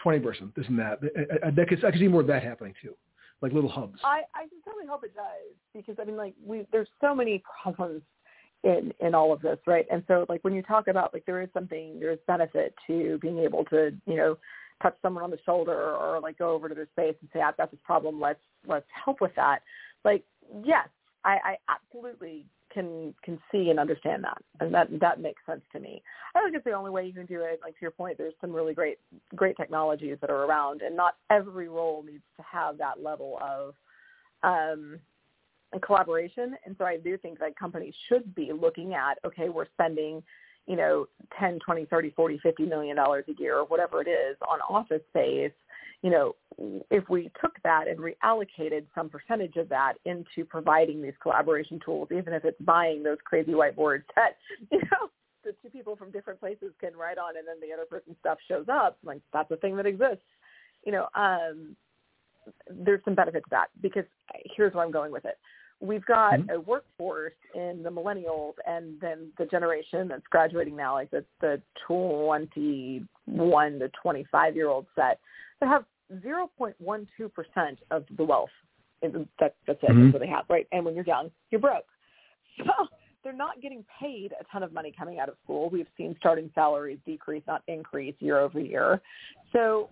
[0.00, 1.00] 20 person, this and that.
[1.16, 2.94] I, I, I, could, I could see more of that happening too
[3.42, 3.98] like little hubs.
[4.04, 5.24] I, I certainly hope it does
[5.74, 8.02] because I mean like we there's so many problems
[8.64, 9.86] in in all of this, right?
[9.90, 13.38] And so like when you talk about like there is something there's benefit to being
[13.38, 14.38] able to you know
[14.82, 17.56] touch someone on the shoulder or like go over to their space and say I've
[17.56, 19.60] got this problem, let's let's help with that.
[20.04, 20.24] Like
[20.64, 20.88] yes,
[21.24, 25.80] I, I absolutely can can see and understand that, and that that makes sense to
[25.80, 26.02] me.
[26.34, 27.60] I think it's the only way you can do it.
[27.62, 28.98] Like to your point, there's some really great
[29.34, 33.74] great technologies that are around, and not every role needs to have that level of
[34.42, 34.98] um,
[35.72, 36.56] and collaboration.
[36.64, 40.22] And so I do think that companies should be looking at, okay, we're spending,
[40.66, 41.06] you know,
[41.38, 45.02] 10, 20, 30, 40, 50 million dollars a year or whatever it is on office
[45.10, 45.52] space.
[46.02, 46.34] You know,
[46.90, 52.08] if we took that and reallocated some percentage of that into providing these collaboration tools,
[52.10, 54.36] even if it's buying those crazy whiteboards that,
[54.70, 55.08] you know,
[55.44, 58.38] the two people from different places can write on and then the other person's stuff
[58.46, 60.24] shows up, like that's a thing that exists.
[60.84, 61.76] You know, um,
[62.68, 64.04] there's some benefit to that because
[64.56, 65.38] here's where I'm going with it
[65.82, 66.50] we've got mm-hmm.
[66.50, 71.60] a workforce in the millennials and then the generation that's graduating now, like the, the
[71.86, 75.18] 21 to 25 year old set,
[75.60, 75.84] that have
[76.24, 76.74] 0.12%
[77.90, 78.48] of the wealth.
[79.02, 79.90] That, that's it.
[79.90, 80.02] Mm-hmm.
[80.04, 80.68] That's what they have, right?
[80.70, 81.84] And when you're young, you're broke.
[82.64, 82.86] So
[83.22, 85.70] they're not getting paid a ton of money coming out of school.
[85.70, 89.00] We've seen starting salaries decrease, not increase year over year.
[89.52, 89.90] So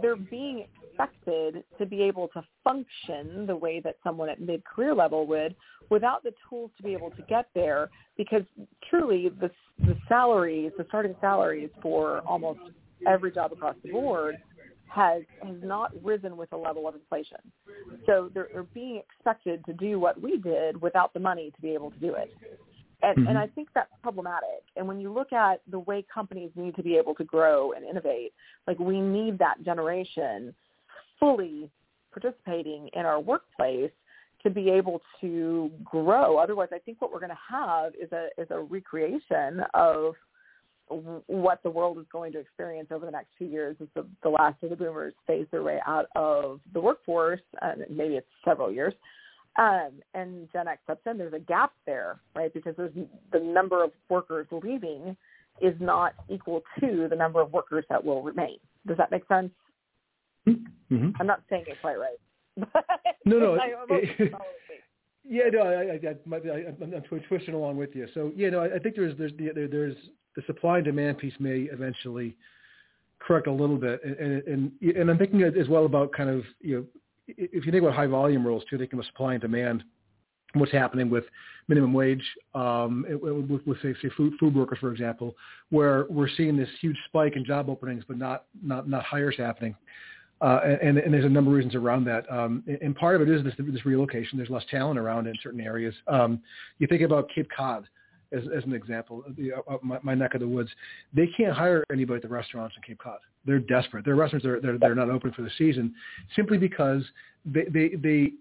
[0.00, 5.26] they're being expected to be able to function the way that someone at mid-career level
[5.26, 5.54] would
[5.90, 8.42] without the tools to be able to get there because
[8.88, 12.60] truly the, the salaries, the starting salaries for almost
[13.06, 14.36] every job across the board
[14.94, 17.38] has has not risen with the level of inflation.
[18.06, 21.74] So they're, they're being expected to do what we did without the money to be
[21.74, 22.30] able to do it.
[23.02, 23.28] And, mm-hmm.
[23.28, 24.62] and I think that's problematic.
[24.76, 27.84] And when you look at the way companies need to be able to grow and
[27.84, 28.32] innovate,
[28.66, 30.54] like we need that generation
[31.18, 31.70] fully
[32.12, 33.90] participating in our workplace
[34.44, 36.38] to be able to grow.
[36.38, 40.14] Otherwise, I think what we're going to have is a is a recreation of
[40.88, 44.28] what the world is going to experience over the next few years as the, the
[44.28, 47.40] last of the boomers phase their way out of the workforce.
[47.62, 48.94] And maybe it's several years.
[49.56, 51.16] Um, and Gen X steps in.
[51.16, 52.52] There's a gap there, right?
[52.52, 52.92] Because there's
[53.32, 55.16] the number of workers leaving
[55.62, 58.58] is not equal to the number of workers that will remain.
[58.86, 59.50] Does that make sense?
[60.46, 61.10] Mm-hmm.
[61.20, 62.18] I'm not saying it quite right.
[63.24, 63.54] no, no.
[65.24, 68.08] yeah, no, I, I, I, I, I'm, I'm twisting along with you.
[68.12, 69.96] So, yeah, no, I, I think there's there's there, there's
[70.36, 72.36] the supply and demand piece may eventually
[73.18, 76.76] correct a little bit, and and and I'm thinking as well about kind of you
[76.76, 76.84] know
[77.28, 79.84] if you think about high volume roles too, thinking about supply and demand,
[80.54, 81.24] what's happening with
[81.68, 82.22] minimum wage,
[82.54, 83.06] um,
[83.48, 85.34] with, with say, say food, food workers, for example,
[85.70, 89.74] where we're seeing this huge spike in job openings, but not not not hires happening.
[90.40, 92.30] Uh, and, and, there's a number of reasons around that.
[92.30, 94.36] Um, and part of it is this, this relocation.
[94.36, 95.94] There's less talent around in certain areas.
[96.08, 96.42] Um,
[96.78, 97.86] you think about Cape Cod
[98.32, 100.70] as, as an example, the, uh, my, my neck of the woods.
[101.12, 103.18] They can't hire anybody at the restaurants in Cape Cod.
[103.44, 104.04] They're desperate.
[104.04, 105.94] Their restaurants are they're, they're not open for the season
[106.34, 107.02] simply because
[107.44, 108.32] they, they, they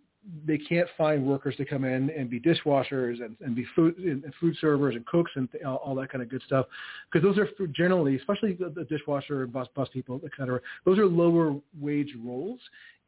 [0.46, 4.24] they can't find workers to come in and be dishwashers and, and be food and
[4.40, 6.66] food servers and cooks and all, all that kind of good stuff
[7.12, 10.62] because those are generally, especially the, the dishwasher and bus bus people, et cetera.
[10.86, 12.60] Those are lower wage roles,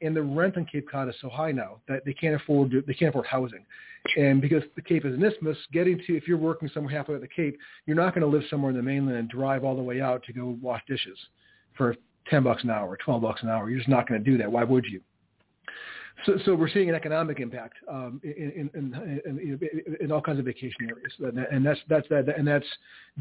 [0.01, 2.82] and the rent on Cape Cod is so high now that they can't afford to,
[2.82, 3.65] they can't afford housing,
[4.17, 7.21] and because the Cape is an isthmus, getting to if you're working somewhere halfway at
[7.21, 9.82] the Cape, you're not going to live somewhere in the mainland and drive all the
[9.82, 11.17] way out to go wash dishes
[11.78, 11.95] for
[12.30, 13.69] ten bucks an hour, or twelve bucks an hour.
[13.69, 14.51] You're just not going to do that.
[14.51, 14.99] Why would you?
[16.25, 20.45] So, so we're seeing an economic impact um, in, in, in, in, all kinds of
[20.45, 22.65] vacation areas, and that's that's that, and that's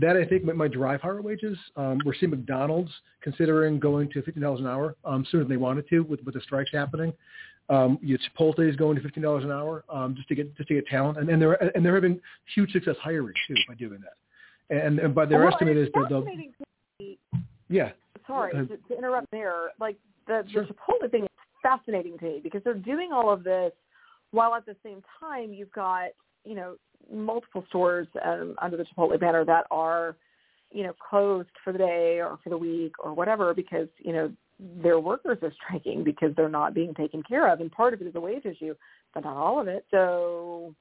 [0.01, 1.59] that I think might drive higher wages.
[1.77, 5.57] Um, we're seeing McDonald's considering going to fifteen dollars an hour um, sooner than they
[5.57, 7.13] wanted to with with the strikes happening.
[7.69, 10.57] Um, you know, Chipotle is going to fifteen dollars an hour um, just to get
[10.57, 12.21] just to get talent, and, and they're and they're having
[12.55, 14.15] huge success hiring too by doing that.
[14.75, 16.25] And, and by their well, estimate is that they'll
[17.69, 17.91] yeah.
[18.27, 19.73] Sorry uh, to, to interrupt there.
[19.79, 20.67] Like the, sure.
[20.67, 21.29] the Chipotle thing is
[21.65, 23.73] fascinating to me because they're doing all of this
[24.31, 26.11] while at the same time you've got
[26.45, 26.77] you know
[27.13, 30.17] multiple stores um, under the Chipotle banner that are
[30.71, 34.31] you know closed for the day or for the week or whatever because you know
[34.83, 38.07] their workers are striking because they're not being taken care of and part of it
[38.07, 38.75] is a wage issue
[39.15, 39.85] but not all of it.
[39.91, 40.75] So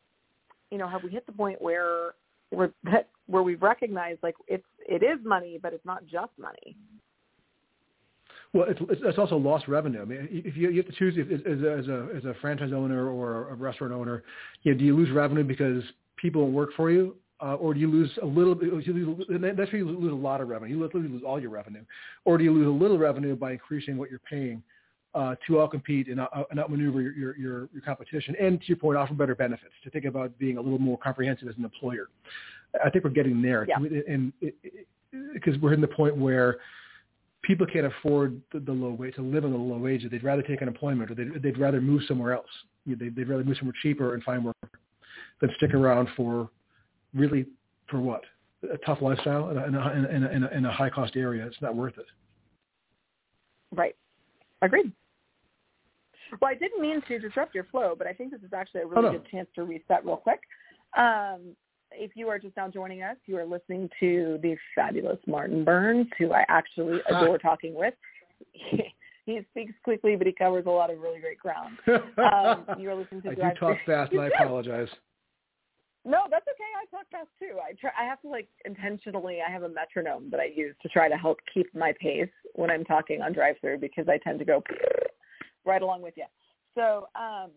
[0.70, 2.14] you know have we hit the point where
[2.84, 6.76] that where we've recognized like it's it is money but it's not just money
[8.54, 10.02] well, it's, it's also lost revenue.
[10.02, 12.36] I mean, if you, you have to choose if, as, a, as a as a
[12.40, 14.24] franchise owner or a restaurant owner,
[14.62, 15.84] you know, do you lose revenue because
[16.18, 18.54] people don't work for you, uh, or do you lose a little?
[18.54, 18.72] bit?
[18.86, 19.26] You lose,
[19.58, 20.76] that's where you lose a lot of revenue.
[20.76, 21.84] You literally lose all your revenue,
[22.26, 24.62] or do you lose a little revenue by increasing what you're paying
[25.16, 28.78] uh, to outcompete and, uh, and outmaneuver your, your, your, your competition, and to your
[28.78, 29.74] point, offer better benefits.
[29.84, 32.10] To think about being a little more comprehensive as an employer.
[32.86, 33.78] I think we're getting there, yeah.
[34.08, 34.32] and
[35.34, 36.58] because we're in the point where
[37.44, 40.06] people can't afford the, the low wage to live on the low wage.
[40.10, 42.50] They'd rather take unemployment or they'd, they'd rather move somewhere else.
[42.86, 44.56] They'd, they'd rather move somewhere cheaper and find work
[45.42, 46.50] than stick around for
[47.14, 47.46] really
[47.90, 48.22] for what
[48.72, 51.46] a tough lifestyle in a, in a, in a, in a high cost area.
[51.46, 52.06] It's not worth it.
[53.72, 53.96] Right.
[54.62, 54.92] Agreed.
[56.42, 58.88] Well, I didn't mean to disrupt your flow, but I think this is actually a
[58.88, 59.18] really oh, no.
[59.20, 60.40] good chance to reset real quick.
[60.98, 61.56] Um,
[61.96, 66.08] if you are just now joining us, you are listening to the fabulous Martin Burns,
[66.18, 67.94] who I actually adore talking with.
[69.26, 71.78] He, speaks quickly, but he covers a lot of really great ground.
[71.88, 73.30] Um, you are listening to.
[73.30, 74.90] I do talk fast, and I apologize.
[76.04, 76.72] No, that's okay.
[76.76, 77.58] I talk fast too.
[77.58, 77.92] I try.
[77.98, 79.40] I have to like intentionally.
[79.48, 82.70] I have a metronome that I use to try to help keep my pace when
[82.70, 84.62] I'm talking on drive-through because I tend to go
[85.66, 86.26] right along with you.
[86.76, 87.52] So, um,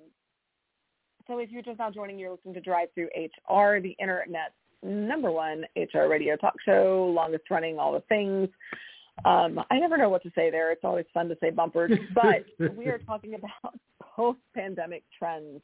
[1.26, 5.30] so if you're just now joining, you're listening to Drive Through HR, the Internet's number
[5.30, 8.48] one HR radio talk show, longest running, all the things.
[9.24, 10.70] Um, I never know what to say there.
[10.72, 12.44] It's always fun to say bumpers, but
[12.76, 15.62] we are talking about post-pandemic trends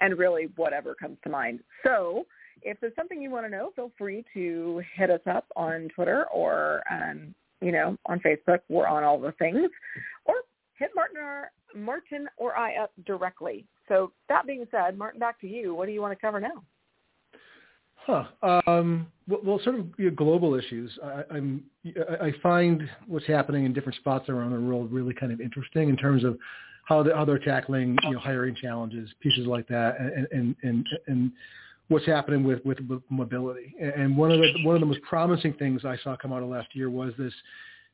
[0.00, 1.60] and really whatever comes to mind.
[1.84, 2.26] So
[2.62, 6.26] if there's something you want to know, feel free to hit us up on Twitter
[6.32, 8.60] or, um, you know, on Facebook.
[8.68, 9.68] We're on all the things.
[10.24, 10.34] Or
[10.78, 13.66] hit Martin or, Martin or I up directly.
[13.88, 15.74] So that being said, Martin, back to you.
[15.74, 16.62] What do you want to cover now?
[17.96, 18.24] Huh.
[18.66, 20.90] Um, well, sort of you know, global issues.
[21.04, 21.62] I, I'm
[22.22, 25.96] I find what's happening in different spots around the world really kind of interesting in
[25.96, 26.38] terms of
[26.84, 30.86] how they, how they're tackling you know hiring challenges, pieces like that, and and and,
[31.06, 31.32] and
[31.88, 32.78] what's happening with, with
[33.10, 33.74] mobility.
[33.80, 36.48] And one of the one of the most promising things I saw come out of
[36.48, 37.34] last year was this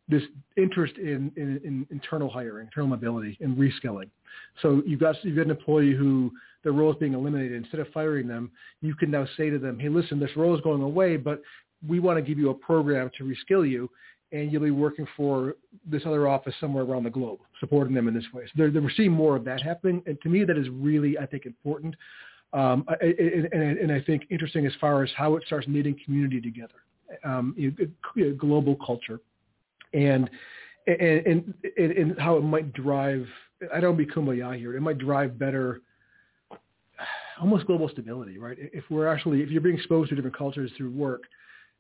[0.09, 0.23] this
[0.57, 4.11] interest in, in, in internal hiring, internal mobility, and reskilling.
[4.63, 6.31] So you've got you've got an employee who
[6.63, 7.53] their role is being eliminated.
[7.53, 8.51] Instead of firing them,
[8.83, 11.43] you can now say to them, "Hey, listen, this role is going away, but
[11.87, 13.91] we want to give you a program to reskill you,
[14.33, 15.55] and you'll be working for
[15.87, 18.93] this other office somewhere around the globe, supporting them in this way." So they're, they're
[18.97, 21.95] seeing more of that happening, and to me, that is really, I think, important,
[22.53, 26.41] um, and, and, and I think interesting as far as how it starts knitting community
[26.43, 26.75] together,
[27.25, 27.55] um,
[28.39, 29.21] global culture
[29.95, 30.29] and
[30.87, 33.27] and, and and how it might drive.
[33.73, 34.77] I don't be kumbaya here.
[34.77, 35.81] It might drive better,
[37.41, 38.59] almost global stability, right?
[38.61, 41.23] If we're actually if you're being exposed to different cultures through work,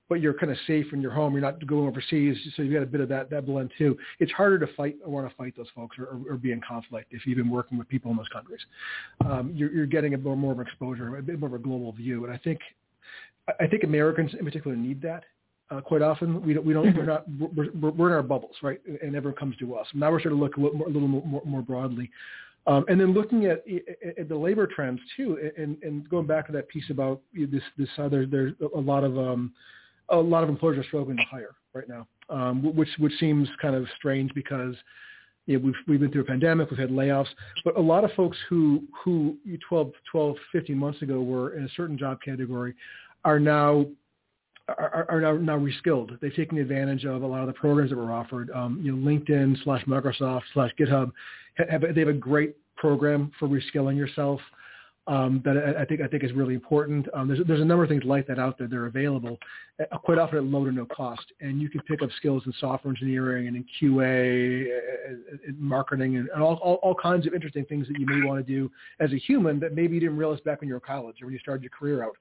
[0.08, 1.32] but you're kind of safe in your home.
[1.32, 3.98] You're not going overseas, so you've got a bit of that that blend too.
[4.20, 7.12] It's harder to fight or want to fight those folks or, or, be in conflict
[7.12, 8.60] if you've been working with people in those countries.
[9.24, 11.92] Um, you're, you're getting a more more of exposure, a bit more of a global
[11.92, 12.60] view, and I think
[13.60, 15.24] I think Americans in particular need that
[15.70, 16.42] uh, quite often.
[16.42, 17.24] We don't, we don't, we're not,
[17.54, 18.80] we're, we're, in our bubbles, right?
[19.02, 19.86] And everyone comes to us.
[19.94, 22.10] Now we're starting to look a little more, a little more, more broadly.
[22.66, 23.62] Um, and then looking at,
[24.18, 27.88] at, the labor trends too, and, and going back to that piece about this, this
[27.98, 29.52] other, there's a lot of, um,
[30.08, 33.74] a lot of employers are struggling to hire right now, um, which, which seems kind
[33.74, 34.74] of strange because
[35.46, 37.28] you know, we've, we've been through a pandemic, we've had layoffs,
[37.66, 39.36] but a lot of folks who, who
[39.68, 42.74] 12, 12, 15 months ago were in a certain job category
[43.26, 43.84] are now
[44.68, 46.18] are, are now, now reskilled.
[46.20, 48.50] They've taken advantage of a lot of the programs that were offered.
[48.50, 51.12] Um, you know, LinkedIn slash Microsoft slash GitHub
[51.56, 54.40] have, they have a great program for reskilling yourself.
[55.06, 57.06] Um, that I, I think I think is really important.
[57.12, 59.38] Um, there's there's a number of things like that out there that are available,
[59.78, 62.54] uh, quite often at low to no cost, and you can pick up skills in
[62.58, 67.34] software engineering and in QA, uh, in marketing, and, and all, all all kinds of
[67.34, 70.16] interesting things that you may want to do as a human that maybe you didn't
[70.16, 72.16] realize back when you were in college or when you started your career out.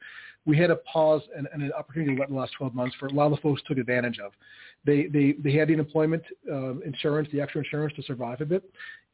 [0.45, 3.13] We had a pause and, and an opportunity in the last 12 months for a
[3.13, 4.33] lot of folks took advantage of.
[4.85, 8.69] They they they had the unemployment uh, insurance, the extra insurance to survive a bit,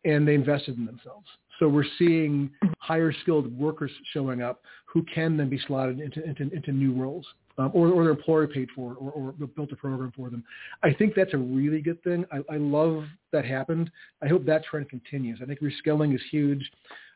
[0.05, 1.27] and they invested in themselves.
[1.59, 6.49] So we're seeing higher skilled workers showing up who can then be slotted into into,
[6.53, 7.25] into new roles.
[7.57, 10.45] Um, or, or their employer paid for or, or built a program for them.
[10.81, 12.23] I think that's a really good thing.
[12.31, 13.91] I, I love that happened.
[14.21, 15.39] I hope that trend continues.
[15.41, 16.71] I think reskilling is huge.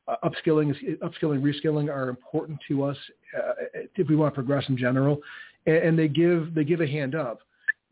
[0.05, 2.97] Uh, upskilling is upskilling, reskilling are important to us
[3.37, 3.53] uh,
[3.95, 5.21] if we want to progress in general,
[5.65, 7.39] and, and they give they give a hand up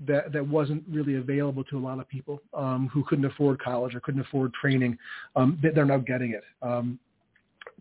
[0.08, 3.96] that that wasn't really available to a lot of people um, who couldn't afford college
[3.96, 4.98] or couldn't afford training.
[5.36, 6.44] Um, they're now getting it.
[6.62, 7.00] Um,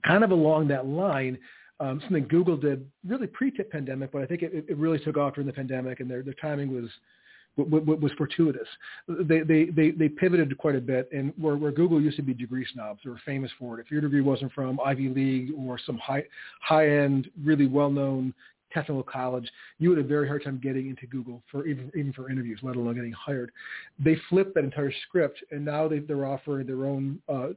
[0.06, 1.38] kind of along that line,
[1.80, 5.46] um, something Google did really pre-pandemic, but I think it, it really took off during
[5.46, 6.90] the pandemic, and their their timing was
[7.56, 8.68] was fortuitous.
[9.08, 12.32] They, they, they, they pivoted quite a bit, and where, where Google used to be
[12.32, 13.84] degree snobs, they were famous for it.
[13.84, 16.24] If your degree wasn't from Ivy League or some high,
[16.62, 18.32] high-end, really well-known
[18.72, 22.12] technical college, you would have a very hard time getting into Google for even even
[22.12, 23.50] for interviews, let alone getting hired.
[23.98, 27.48] They flipped that entire script, and now they, they're offering their own uh,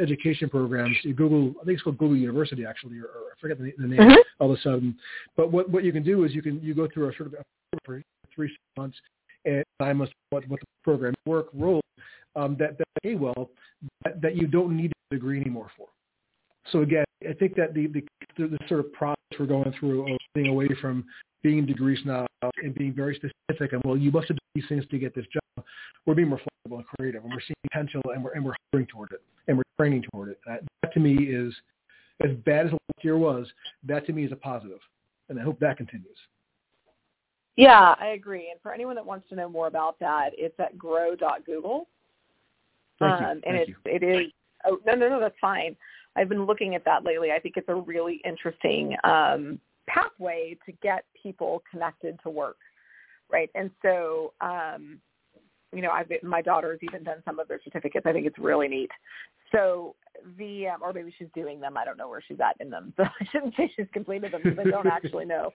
[0.00, 0.96] education programs.
[1.16, 4.00] Google, I think it's called Google University actually, or, or I forget the, the name
[4.00, 4.20] mm-hmm.
[4.40, 4.96] all of a sudden.
[5.36, 7.34] But what what you can do is you can you go through a sort of
[7.34, 7.44] a,
[7.84, 8.02] for
[8.34, 8.96] three months,
[9.44, 11.80] and I must what what the program work role
[12.36, 13.50] um, that that pay well
[14.04, 15.88] that, that you don't need a degree anymore for.
[16.70, 18.02] So again, I think that the, the,
[18.36, 21.04] the sort of process we're going through of getting away from
[21.42, 22.26] being degree snob
[22.62, 25.64] and being very specific and well, you must do these things to get this job.
[26.06, 28.86] We're being more flexible and creative, and we're seeing potential, and we're and we're hiring
[28.86, 30.40] toward it, and we're training toward it.
[30.46, 31.54] That, that to me is
[32.22, 33.46] as bad as last year was.
[33.86, 34.80] That to me is a positive,
[35.28, 36.16] and I hope that continues.
[37.56, 38.50] Yeah, I agree.
[38.50, 41.86] And for anyone that wants to know more about that, it's at grow.google.
[42.98, 43.26] Thank you.
[43.26, 43.76] Um, and Thank it's, you.
[43.84, 44.32] it is,
[44.64, 45.76] oh, no, no, no, that's fine.
[46.16, 47.30] I've been looking at that lately.
[47.30, 52.58] I think it's a really interesting um, pathway to get people connected to work,
[53.30, 53.50] right?
[53.54, 54.98] And so, um,
[55.72, 58.06] you know, I've my daughter's even done some of their certificates.
[58.06, 58.90] I think it's really neat.
[59.52, 59.94] So
[60.38, 61.76] the um, or maybe she's doing them.
[61.76, 62.92] I don't know where she's at in them.
[62.96, 65.50] So I shouldn't say she's completed them because I don't actually know.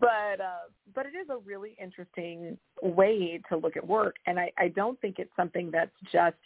[0.00, 4.50] But uh, but it is a really interesting way to look at work, and I,
[4.58, 6.36] I don't think it's something that's just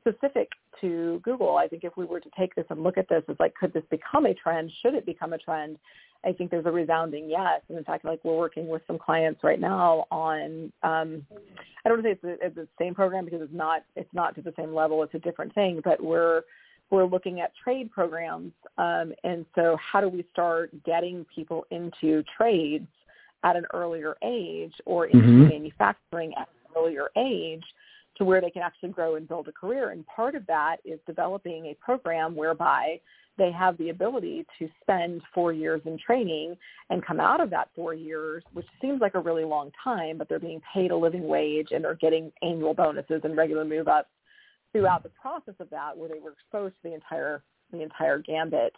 [0.00, 0.48] specific
[0.80, 1.56] to Google.
[1.56, 3.72] I think if we were to take this and look at this as like, could
[3.72, 4.70] this become a trend?
[4.82, 5.78] Should it become a trend?
[6.24, 7.60] I think there's a resounding yes.
[7.68, 11.24] And in fact, like we're working with some clients right now on, um,
[11.84, 14.12] I don't want to say it's the, it's the same program because it's not, it's
[14.12, 15.02] not to the same level.
[15.02, 16.42] It's a different thing, but we're,
[16.90, 18.52] we're looking at trade programs.
[18.78, 22.88] Um, and so how do we start getting people into trades
[23.44, 25.48] at an earlier age or into mm-hmm.
[25.48, 27.64] manufacturing at an earlier age
[28.18, 29.90] to where they can actually grow and build a career.
[29.90, 33.00] And part of that is developing a program whereby
[33.38, 36.56] they have the ability to spend four years in training
[36.88, 40.28] and come out of that four years, which seems like a really long time, but
[40.28, 44.08] they're being paid a living wage and are getting annual bonuses and regular move ups
[44.72, 48.72] throughout the process of that where they were exposed to the entire the entire gambit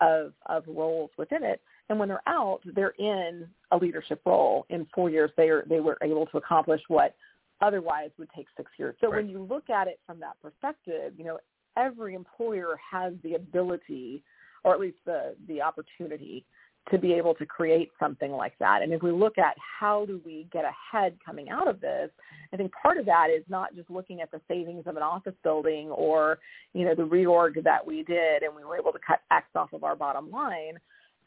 [0.00, 1.60] of of roles within it.
[1.88, 4.66] And when they're out, they're in a leadership role.
[4.70, 7.14] In four years, they are they were able to accomplish what
[7.60, 8.94] otherwise would take six years.
[9.00, 9.22] So right.
[9.22, 11.38] when you look at it from that perspective, you know,
[11.76, 14.22] every employer has the ability
[14.64, 16.44] or at least the, the opportunity
[16.90, 18.82] to be able to create something like that.
[18.82, 22.10] And if we look at how do we get ahead coming out of this,
[22.52, 25.34] I think part of that is not just looking at the savings of an office
[25.42, 26.38] building or,
[26.74, 29.72] you know, the reorg that we did and we were able to cut X off
[29.72, 30.78] of our bottom line,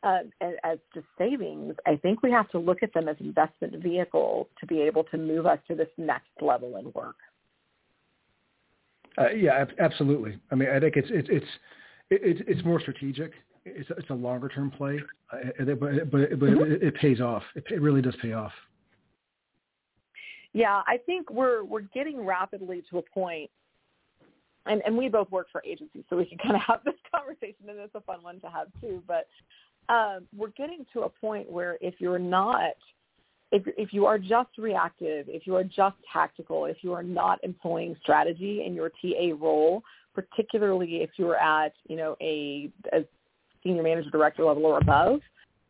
[0.04, 0.20] uh,
[0.64, 4.66] as just savings, I think we have to look at them as investment vehicles to
[4.66, 7.16] be able to move us to this next level in work.
[9.18, 10.40] Uh, yeah, absolutely.
[10.52, 11.46] I mean, I think it's it's it's
[12.10, 13.34] it's, it's more strategic.
[13.66, 15.00] It's it's a longer term play,
[15.34, 16.72] uh, but but, but mm-hmm.
[16.72, 17.44] it, it pays off.
[17.56, 18.54] It, it really does pay off.
[20.54, 23.50] Yeah, I think we're we're getting rapidly to a point
[24.66, 27.68] and, and we both work for agencies, so we can kind of have this conversation,
[27.68, 29.04] and it's a fun one to have too.
[29.08, 29.28] But
[29.90, 32.74] um, we're getting to a point where if you're not,
[33.52, 37.44] if, if you are just reactive, if you are just tactical, if you are not
[37.44, 39.84] employing strategy in your TA role,
[40.14, 43.00] particularly if you're at, you know, a, a
[43.64, 45.22] senior manager director level or above,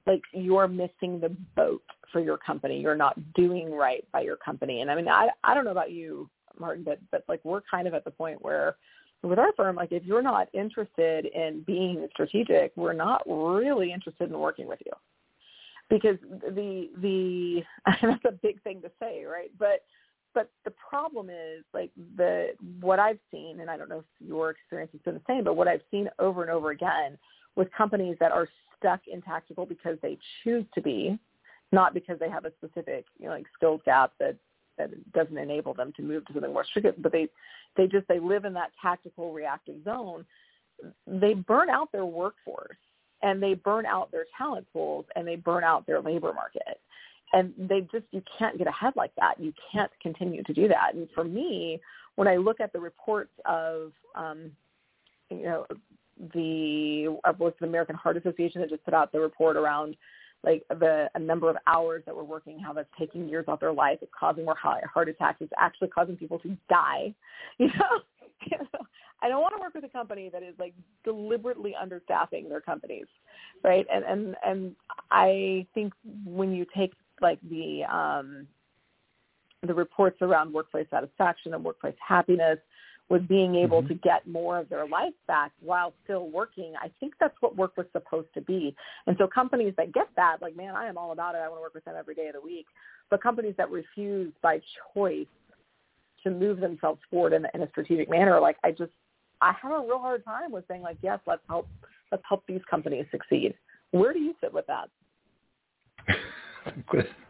[0.05, 2.79] like you're missing the boat for your company.
[2.79, 4.81] You're not doing right by your company.
[4.81, 7.87] And I mean, I, I don't know about you, Martin, but, but like we're kind
[7.87, 8.75] of at the point where
[9.23, 14.29] with our firm, like if you're not interested in being strategic, we're not really interested
[14.29, 14.91] in working with you.
[15.89, 16.17] Because
[16.47, 17.63] the the
[18.01, 19.51] that's a big thing to say, right?
[19.57, 19.83] But
[20.33, 22.49] but the problem is like the
[22.79, 25.55] what I've seen, and I don't know if your experience has been the same, but
[25.55, 27.17] what I've seen over and over again
[27.55, 28.47] with companies that are
[28.77, 31.17] stuck in tactical because they choose to be,
[31.71, 34.35] not because they have a specific you know, like skills gap that
[34.79, 37.27] that doesn't enable them to move to something more strict, but they
[37.77, 40.25] they just they live in that tactical reactive zone.
[41.05, 42.77] They burn out their workforce
[43.21, 46.79] and they burn out their talent pools and they burn out their labor market.
[47.31, 49.39] And they just you can't get ahead like that.
[49.39, 50.95] You can't continue to do that.
[50.95, 51.79] And for me,
[52.15, 54.51] when I look at the reports of um,
[55.29, 55.65] you know
[56.33, 57.07] the
[57.37, 59.95] was the American Heart Association that just put out the report around
[60.43, 63.73] like the a number of hours that we're working, how that's taking years off their
[63.73, 63.99] life.
[64.01, 65.37] It's causing more heart attacks.
[65.41, 67.13] It's actually causing people to die.
[67.57, 67.99] You know,
[69.21, 70.73] I don't want to work with a company that is like
[71.03, 73.07] deliberately understaffing their companies,
[73.65, 73.85] right?
[73.93, 74.75] And and and
[75.11, 75.91] I think
[76.25, 78.47] when you take like the um
[79.67, 82.59] the reports around workplace satisfaction and workplace happiness
[83.09, 83.89] with being able mm-hmm.
[83.89, 86.73] to get more of their life back while still working.
[86.79, 88.75] I think that's what work was supposed to be.
[89.07, 91.39] And so companies that get that, like, man, I am all about it.
[91.39, 92.67] I want to work with them every day of the week.
[93.09, 94.61] But companies that refuse by
[94.93, 95.25] choice
[96.23, 98.91] to move themselves forward in, in a strategic manner, like, I just,
[99.41, 101.67] I have a real hard time with saying, like, yes, let's help,
[102.11, 103.55] let's help these companies succeed.
[103.91, 104.89] Where do you sit with that?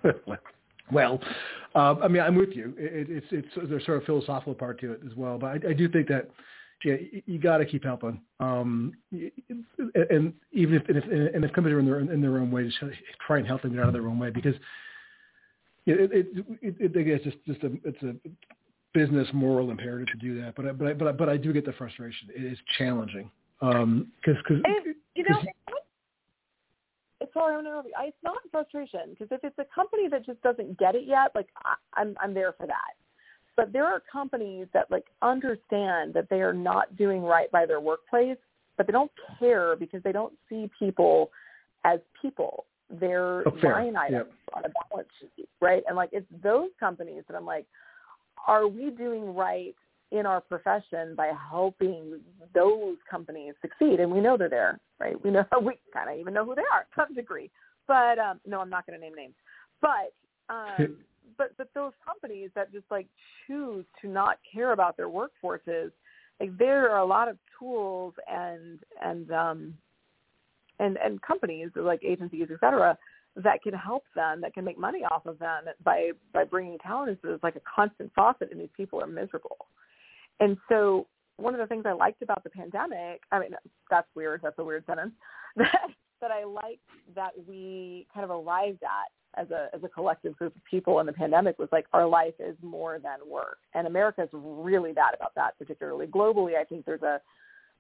[0.92, 1.20] Well,
[1.76, 2.74] uh, I mean, I'm with you.
[2.78, 5.74] It, it's it's there's sort of philosophical part to it as well, but I, I
[5.74, 6.30] do think that
[6.84, 8.22] yeah, you got to keep helping.
[8.40, 12.52] Um, and even if and if, and if companies are in their in their own
[12.52, 12.78] way, just
[13.26, 14.56] try and help them get out of their own way because
[15.86, 16.28] it it,
[16.62, 18.16] it, it, it it's just just a it's a
[18.94, 20.56] business moral imperative to do that.
[20.56, 22.30] But I, but I, but I, but I do get the frustration.
[22.36, 23.30] It is challenging
[23.60, 24.94] because um, you know
[27.40, 30.96] sorry, I know it's not frustration because if it's a company that just doesn't get
[30.96, 32.96] it yet, like I, I'm I'm there for that.
[33.56, 37.80] But there are companies that like understand that they are not doing right by their
[37.80, 38.38] workplace,
[38.78, 41.32] but they don't care because they don't see people
[41.86, 42.66] as people.
[42.90, 44.56] They're oh, line items yep.
[44.56, 45.84] on a balance sheet, right?
[45.88, 47.66] And like it's those companies that I'm like,
[48.48, 49.76] are we doing right
[50.12, 52.20] in our profession by helping
[52.54, 54.00] those companies succeed.
[54.00, 55.22] And we know they're there, right?
[55.24, 57.52] We know we kind of even know who they are to some degree.
[57.88, 59.36] But um, no, I'm not going to name names.
[59.82, 60.14] But
[60.50, 60.98] um,
[61.38, 63.08] but but those companies that just like
[63.48, 65.92] choose to not care about their workforces,
[66.40, 69.74] like there are a lot of tools and and um,
[70.80, 72.98] and and companies like agencies, et cetera,
[73.36, 77.10] that can help them, that can make money off of them by by bringing talent
[77.10, 79.68] into this like a constant faucet, and these people are miserable.
[80.40, 83.52] And so one of the things I liked about the pandemic, I mean,
[83.90, 84.42] that's weird.
[84.44, 85.12] That's a weird sentence.
[85.56, 85.90] That
[86.22, 86.80] that I liked
[87.16, 91.06] that we kind of arrived at as a as a collective group of people in
[91.06, 95.16] the pandemic was like our life is more than work, and America is really bad
[95.16, 95.58] about that.
[95.58, 97.20] Particularly globally, I think there's a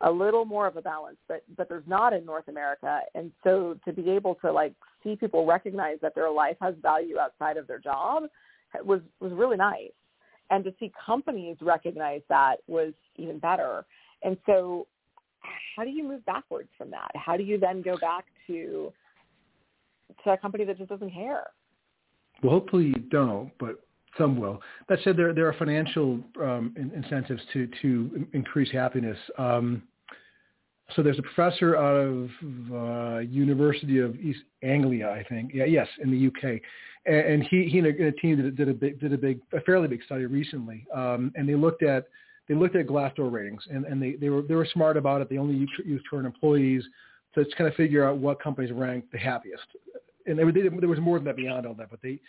[0.01, 3.01] a little more of a balance, but but there's not in North America.
[3.13, 7.19] And so to be able to like see people recognize that their life has value
[7.19, 8.23] outside of their job
[8.83, 9.91] was was really nice
[10.49, 13.85] and to see companies recognize that was even better.
[14.23, 14.87] And so
[15.75, 17.11] how do you move backwards from that?
[17.15, 18.91] How do you then go back to
[20.23, 21.47] to a company that just doesn't care?
[22.41, 23.79] Well, hopefully you don't, but
[24.17, 24.61] some will.
[24.87, 29.17] That said, there there are financial um, incentives to to increase happiness.
[29.37, 29.83] Um,
[30.95, 32.29] so there's a professor out of
[32.73, 35.51] uh, University of East Anglia, I think.
[35.53, 36.61] Yeah, yes, in the UK,
[37.05, 39.61] and, and he he and a, team did, did a big did a big a
[39.61, 42.05] fairly big study recently, um, and they looked at
[42.47, 45.29] they looked at Glassdoor ratings, and, and they, they were they were smart about it.
[45.29, 46.83] They only used, current employees
[47.35, 49.63] to kind of figure out what companies ranked the happiest,
[50.25, 52.19] and they, they, there was more than that beyond all that, but they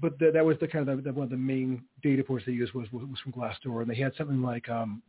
[0.00, 2.52] but the, that was the kind of the, one of the main data points they
[2.52, 5.02] used was, was was from Glassdoor, and they had something like um,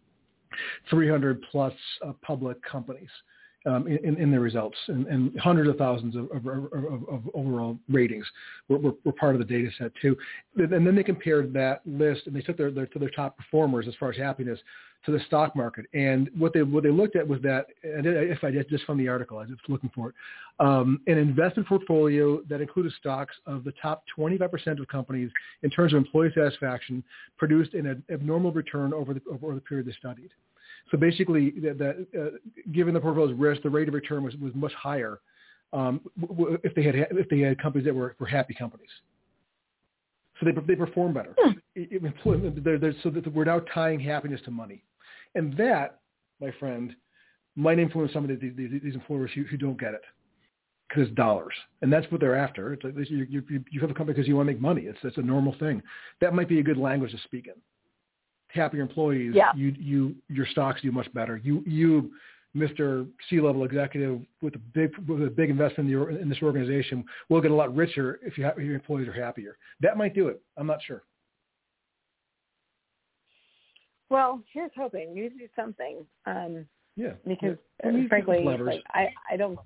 [0.90, 1.74] 300 plus
[2.06, 3.10] uh, public companies
[3.66, 7.78] um, in, in their results, and, and hundreds of thousands of, of, of, of overall
[7.90, 8.26] ratings
[8.68, 10.18] were, were, were, part of the data set too.
[10.58, 13.88] And then they compared that list, and they took their, their to their top performers
[13.88, 14.60] as far as happiness
[15.06, 15.86] to the stock market.
[15.94, 19.08] And what they what they looked at was that, if I did just from the
[19.08, 20.16] article, I was looking for it,
[20.60, 25.30] um, an investment portfolio that included stocks of the top 25% of companies
[25.64, 27.04] in terms of employee satisfaction
[27.38, 30.30] produced an abnormal return over the over the period they studied.
[30.92, 32.38] So basically, that, that uh,
[32.72, 35.20] given the portfolio's risk, the rate of return was, was much higher
[35.74, 36.02] um,
[36.64, 38.90] if they had if they had companies that were, were happy companies.
[40.40, 41.36] So they they perform better.
[41.38, 41.52] Hmm.
[41.76, 44.84] It, it, they're, they're, so that we're now tying happiness to money,
[45.36, 46.00] And that,
[46.40, 46.96] my friend,
[47.56, 50.04] might influence some of the, these, these employers who, who don't get it
[50.88, 52.74] because it's dollars, and that's what they're after.
[52.74, 54.84] It's like you, you, you have a company because you want to make money.
[54.84, 55.82] It's it's a normal thing.
[56.22, 57.54] That might be a good language to speak in.
[58.54, 59.52] Happier employees, yeah.
[59.56, 61.38] you you your stocks do much better.
[61.38, 62.12] You you
[62.56, 63.08] Mr.
[63.30, 67.42] C-level executive with a big with a big investment in, your, in this organization will
[67.42, 69.58] get a lot richer if, you have, if your employees are happier.
[69.82, 70.40] That might do it.
[70.56, 71.04] I'm not sure.
[74.10, 75.16] Well, here's hoping.
[75.16, 76.06] You do something.
[76.28, 77.14] Um, yeah.
[77.28, 77.90] Because yeah.
[77.90, 79.58] Uh, frankly, like, I I don't.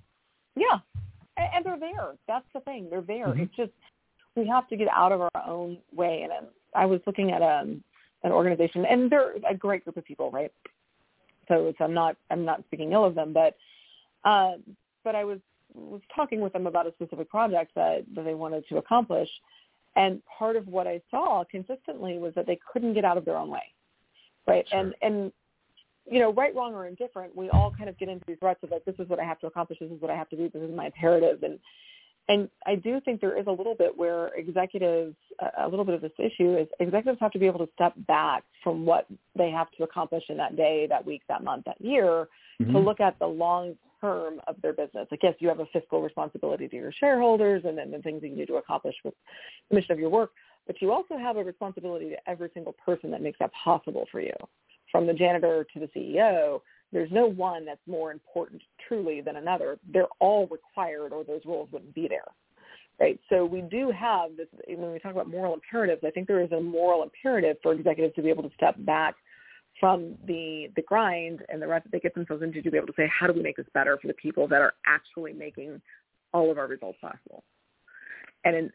[0.55, 0.79] Yeah,
[1.35, 2.13] and, and they're there.
[2.25, 2.87] That's the thing.
[2.89, 3.27] They're there.
[3.27, 3.41] Mm-hmm.
[3.41, 3.71] It's just
[4.37, 6.21] we have to get out of our own way.
[6.23, 7.83] And I was looking at um,
[8.23, 10.51] an organization, and they're a great group of people, right?
[11.47, 13.55] So it's, I'm not I'm not speaking ill of them, but
[14.25, 14.53] uh,
[15.03, 15.39] but I was
[15.73, 19.29] was talking with them about a specific project that, that they wanted to accomplish,
[19.95, 23.37] and part of what I saw consistently was that they couldn't get out of their
[23.37, 23.63] own way,
[24.47, 24.67] right?
[24.69, 24.79] Sure.
[24.79, 25.31] And and
[26.09, 28.71] you know, right, wrong, or indifferent, we all kind of get into these ruts of
[28.71, 30.49] like, this is what I have to accomplish, this is what I have to do,
[30.49, 31.59] this is my imperative, and
[32.29, 35.15] and I do think there is a little bit where executives,
[35.57, 38.43] a little bit of this issue is executives have to be able to step back
[38.63, 39.07] from what
[39.37, 42.27] they have to accomplish in that day, that week, that month, that year,
[42.61, 42.73] mm-hmm.
[42.73, 45.07] to look at the long term of their business.
[45.09, 48.27] Like, yes, you have a fiscal responsibility to your shareholders and then the things that
[48.27, 49.13] you need to accomplish with
[49.69, 50.31] the mission of your work,
[50.65, 54.19] but you also have a responsibility to every single person that makes that possible for
[54.19, 54.35] you,
[54.91, 56.59] from the janitor to the CEO
[56.91, 59.77] there's no one that's more important truly than another.
[59.91, 62.27] They're all required or those roles wouldn't be there.
[62.99, 63.19] Right.
[63.29, 66.51] So we do have this when we talk about moral imperatives, I think there is
[66.51, 69.13] a moral imperative for executives to be able to step back
[69.79, 72.87] from the the grind and the rest that they get themselves into to be able
[72.87, 75.79] to say, how do we make this better for the people that are actually making
[76.33, 77.43] all of our results possible?
[78.45, 78.71] And in,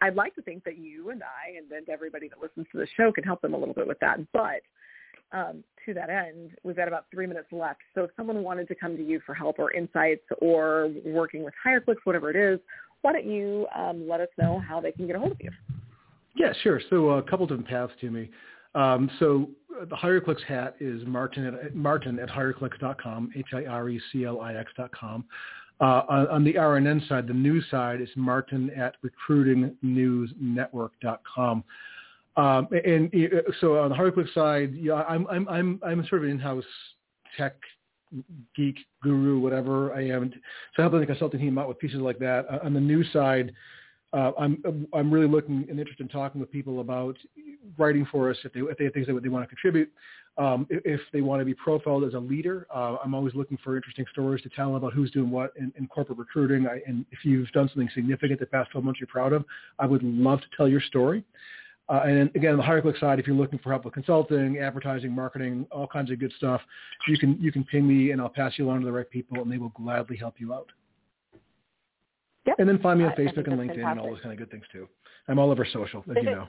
[0.00, 2.86] I'd like to think that you and I and then everybody that listens to the
[2.96, 4.18] show can help them a little bit with that.
[4.32, 4.62] But
[5.34, 7.80] um, to that end, we've got about three minutes left.
[7.94, 11.52] So if someone wanted to come to you for help or insights or working with
[11.66, 12.60] HireClix, whatever it is,
[13.02, 15.50] why don't you um, let us know how they can get a hold of you?
[16.36, 16.80] Yeah, sure.
[16.88, 18.30] So a couple different paths to me.
[18.74, 19.50] Um, so
[19.88, 25.24] the HireClix hat is Martin at, Martin at HireClix.com, H-I-R-E-C-L-I-X dot com.
[25.80, 28.94] Uh, on, on, the RNN side, the news side is Martin at
[29.28, 31.64] recruitingnewsnetwork.com.
[32.36, 36.24] Um, and uh, so on the HireClix side, yeah, I'm I'm I'm I'm sort of
[36.24, 36.64] an in-house
[37.36, 37.54] tech
[38.56, 40.32] geek guru, whatever I am.
[40.76, 42.46] So helping the consulting team out with pieces like that.
[42.50, 43.52] Uh, on the news side,
[44.12, 47.16] uh, I'm I'm really looking and interested in talking with people about
[47.78, 49.90] writing for us if they if they have things that they want to contribute.
[50.36, 53.56] Um, if, if, they want to be profiled as a leader, uh, I'm always looking
[53.62, 56.66] for interesting stories to tell about who's doing what in, in corporate recruiting.
[56.66, 59.44] I, and if you've done something significant the past 12 months you're proud of,
[59.78, 61.22] I would love to tell your story.
[61.88, 65.12] Uh, and again, on the HireClix side, if you're looking for help with consulting, advertising,
[65.12, 66.62] marketing, all kinds of good stuff,
[67.06, 69.42] you can you can ping me and I'll pass you along to the right people,
[69.42, 70.70] and they will gladly help you out.
[72.46, 72.56] Yep.
[72.58, 73.84] And then find me on Facebook and LinkedIn fantastic.
[73.84, 74.88] and all those kind of good things too.
[75.28, 76.48] I'm all over social, as you know.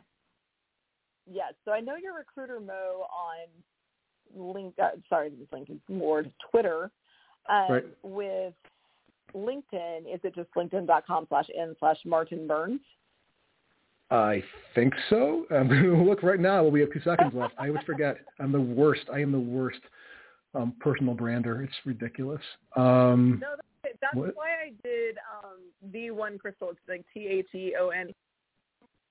[1.29, 1.53] Yes.
[1.63, 4.73] So I know you're recruiter Mo on link.
[4.81, 5.79] Uh, sorry, this is LinkedIn.
[5.89, 6.91] More Twitter.
[7.49, 7.86] Um, right.
[8.03, 8.53] With
[9.33, 12.81] LinkedIn, is it just linkedin.com slash n slash Martin Burns?
[14.11, 14.43] I
[14.75, 15.45] think so.
[15.51, 16.63] I'm going to look right now.
[16.63, 17.55] We have two seconds left.
[17.57, 18.17] I always forget.
[18.39, 19.01] I'm the worst.
[19.11, 19.79] I am the worst
[20.53, 21.63] um, personal brander.
[21.63, 22.41] It's ridiculous.
[22.75, 25.59] Um, no, that's, that's why I did um,
[25.91, 26.69] the one crystal.
[26.69, 28.09] It's like T H E O N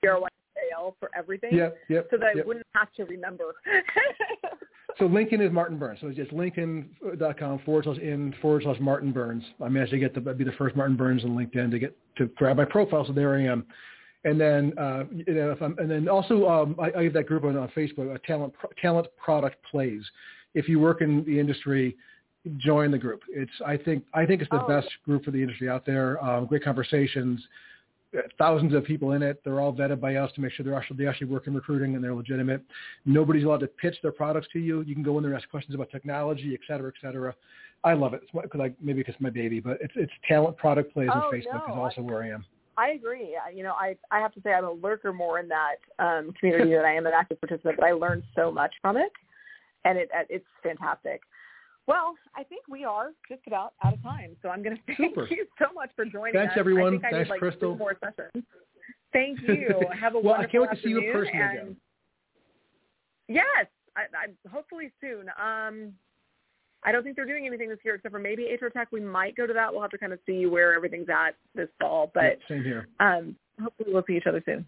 [0.05, 1.55] E R Y A L for everything.
[1.55, 2.01] Yeah, yeah.
[2.11, 2.45] So that yep.
[2.45, 3.53] I wouldn't have to remember.
[4.99, 5.99] so LinkedIn is Martin Burns.
[6.01, 9.43] So it's just linkedin.com forward slash in forward slash Martin Burns.
[9.61, 12.27] I managed to get to be the first Martin Burns on LinkedIn to get to
[12.37, 13.05] grab my profile.
[13.05, 13.67] So there I am.
[14.25, 17.27] And then, uh, you know, if I'm, and then also, um, I, I have that
[17.27, 20.03] group on, on Facebook, uh, talent talent product plays.
[20.55, 21.97] If you work in the industry,
[22.57, 23.23] join the group.
[23.29, 24.69] It's I think I think it's the oh.
[24.69, 26.23] best group for the industry out there.
[26.25, 27.43] Um, great conversations,
[28.17, 29.43] uh, thousands of people in it.
[29.45, 31.95] They're all vetted by us to make sure they're actually they actually work in recruiting
[31.95, 32.63] and they're legitimate.
[33.05, 34.83] Nobody's allowed to pitch their products to you.
[34.83, 37.35] You can go in there and ask questions about technology, et cetera, et cetera.
[37.83, 40.93] I love it because I maybe because it's my baby, but it's it's talent product
[40.95, 41.75] plays oh, on Facebook no.
[41.75, 42.47] is also where I am.
[42.77, 43.37] I agree.
[43.55, 46.73] You know, I I have to say I'm a lurker more in that um, community
[46.73, 49.13] than I am an active participant, but I learned so much from it,
[49.85, 51.21] and it it's fantastic.
[51.87, 55.15] Well, I think we are just about out of time, so I'm going to thank
[55.15, 55.29] Super.
[55.31, 56.59] you so much for joining Thanks, us.
[56.59, 56.87] everyone.
[56.87, 57.77] I think I Thanks, need, like, Crystal.
[57.77, 58.45] more sessions.
[59.13, 59.69] Thank you.
[60.01, 61.77] Have a well, wonderful Well, I can't wait to see you in person again.
[63.29, 63.67] Yes,
[63.97, 65.31] I, I, hopefully soon.
[65.41, 65.93] Um,
[66.85, 68.89] I don't think they're doing anything this year except for maybe HR Tech.
[68.93, 69.73] We might go to that.
[69.73, 72.11] We'll have to kind of see where everything's at this fall.
[72.13, 72.89] But yeah, same here.
[73.01, 74.67] Um, hopefully we'll see each other soon.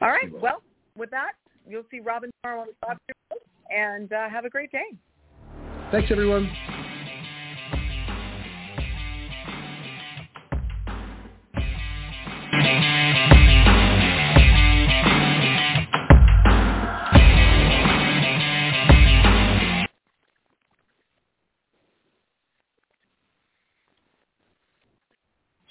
[0.00, 0.30] All right.
[0.40, 0.62] Well,
[0.96, 1.32] with that,
[1.68, 2.98] you'll see Robin tomorrow on the Stock
[3.70, 4.96] and uh, have a great day.
[5.90, 6.50] Thanks, everyone.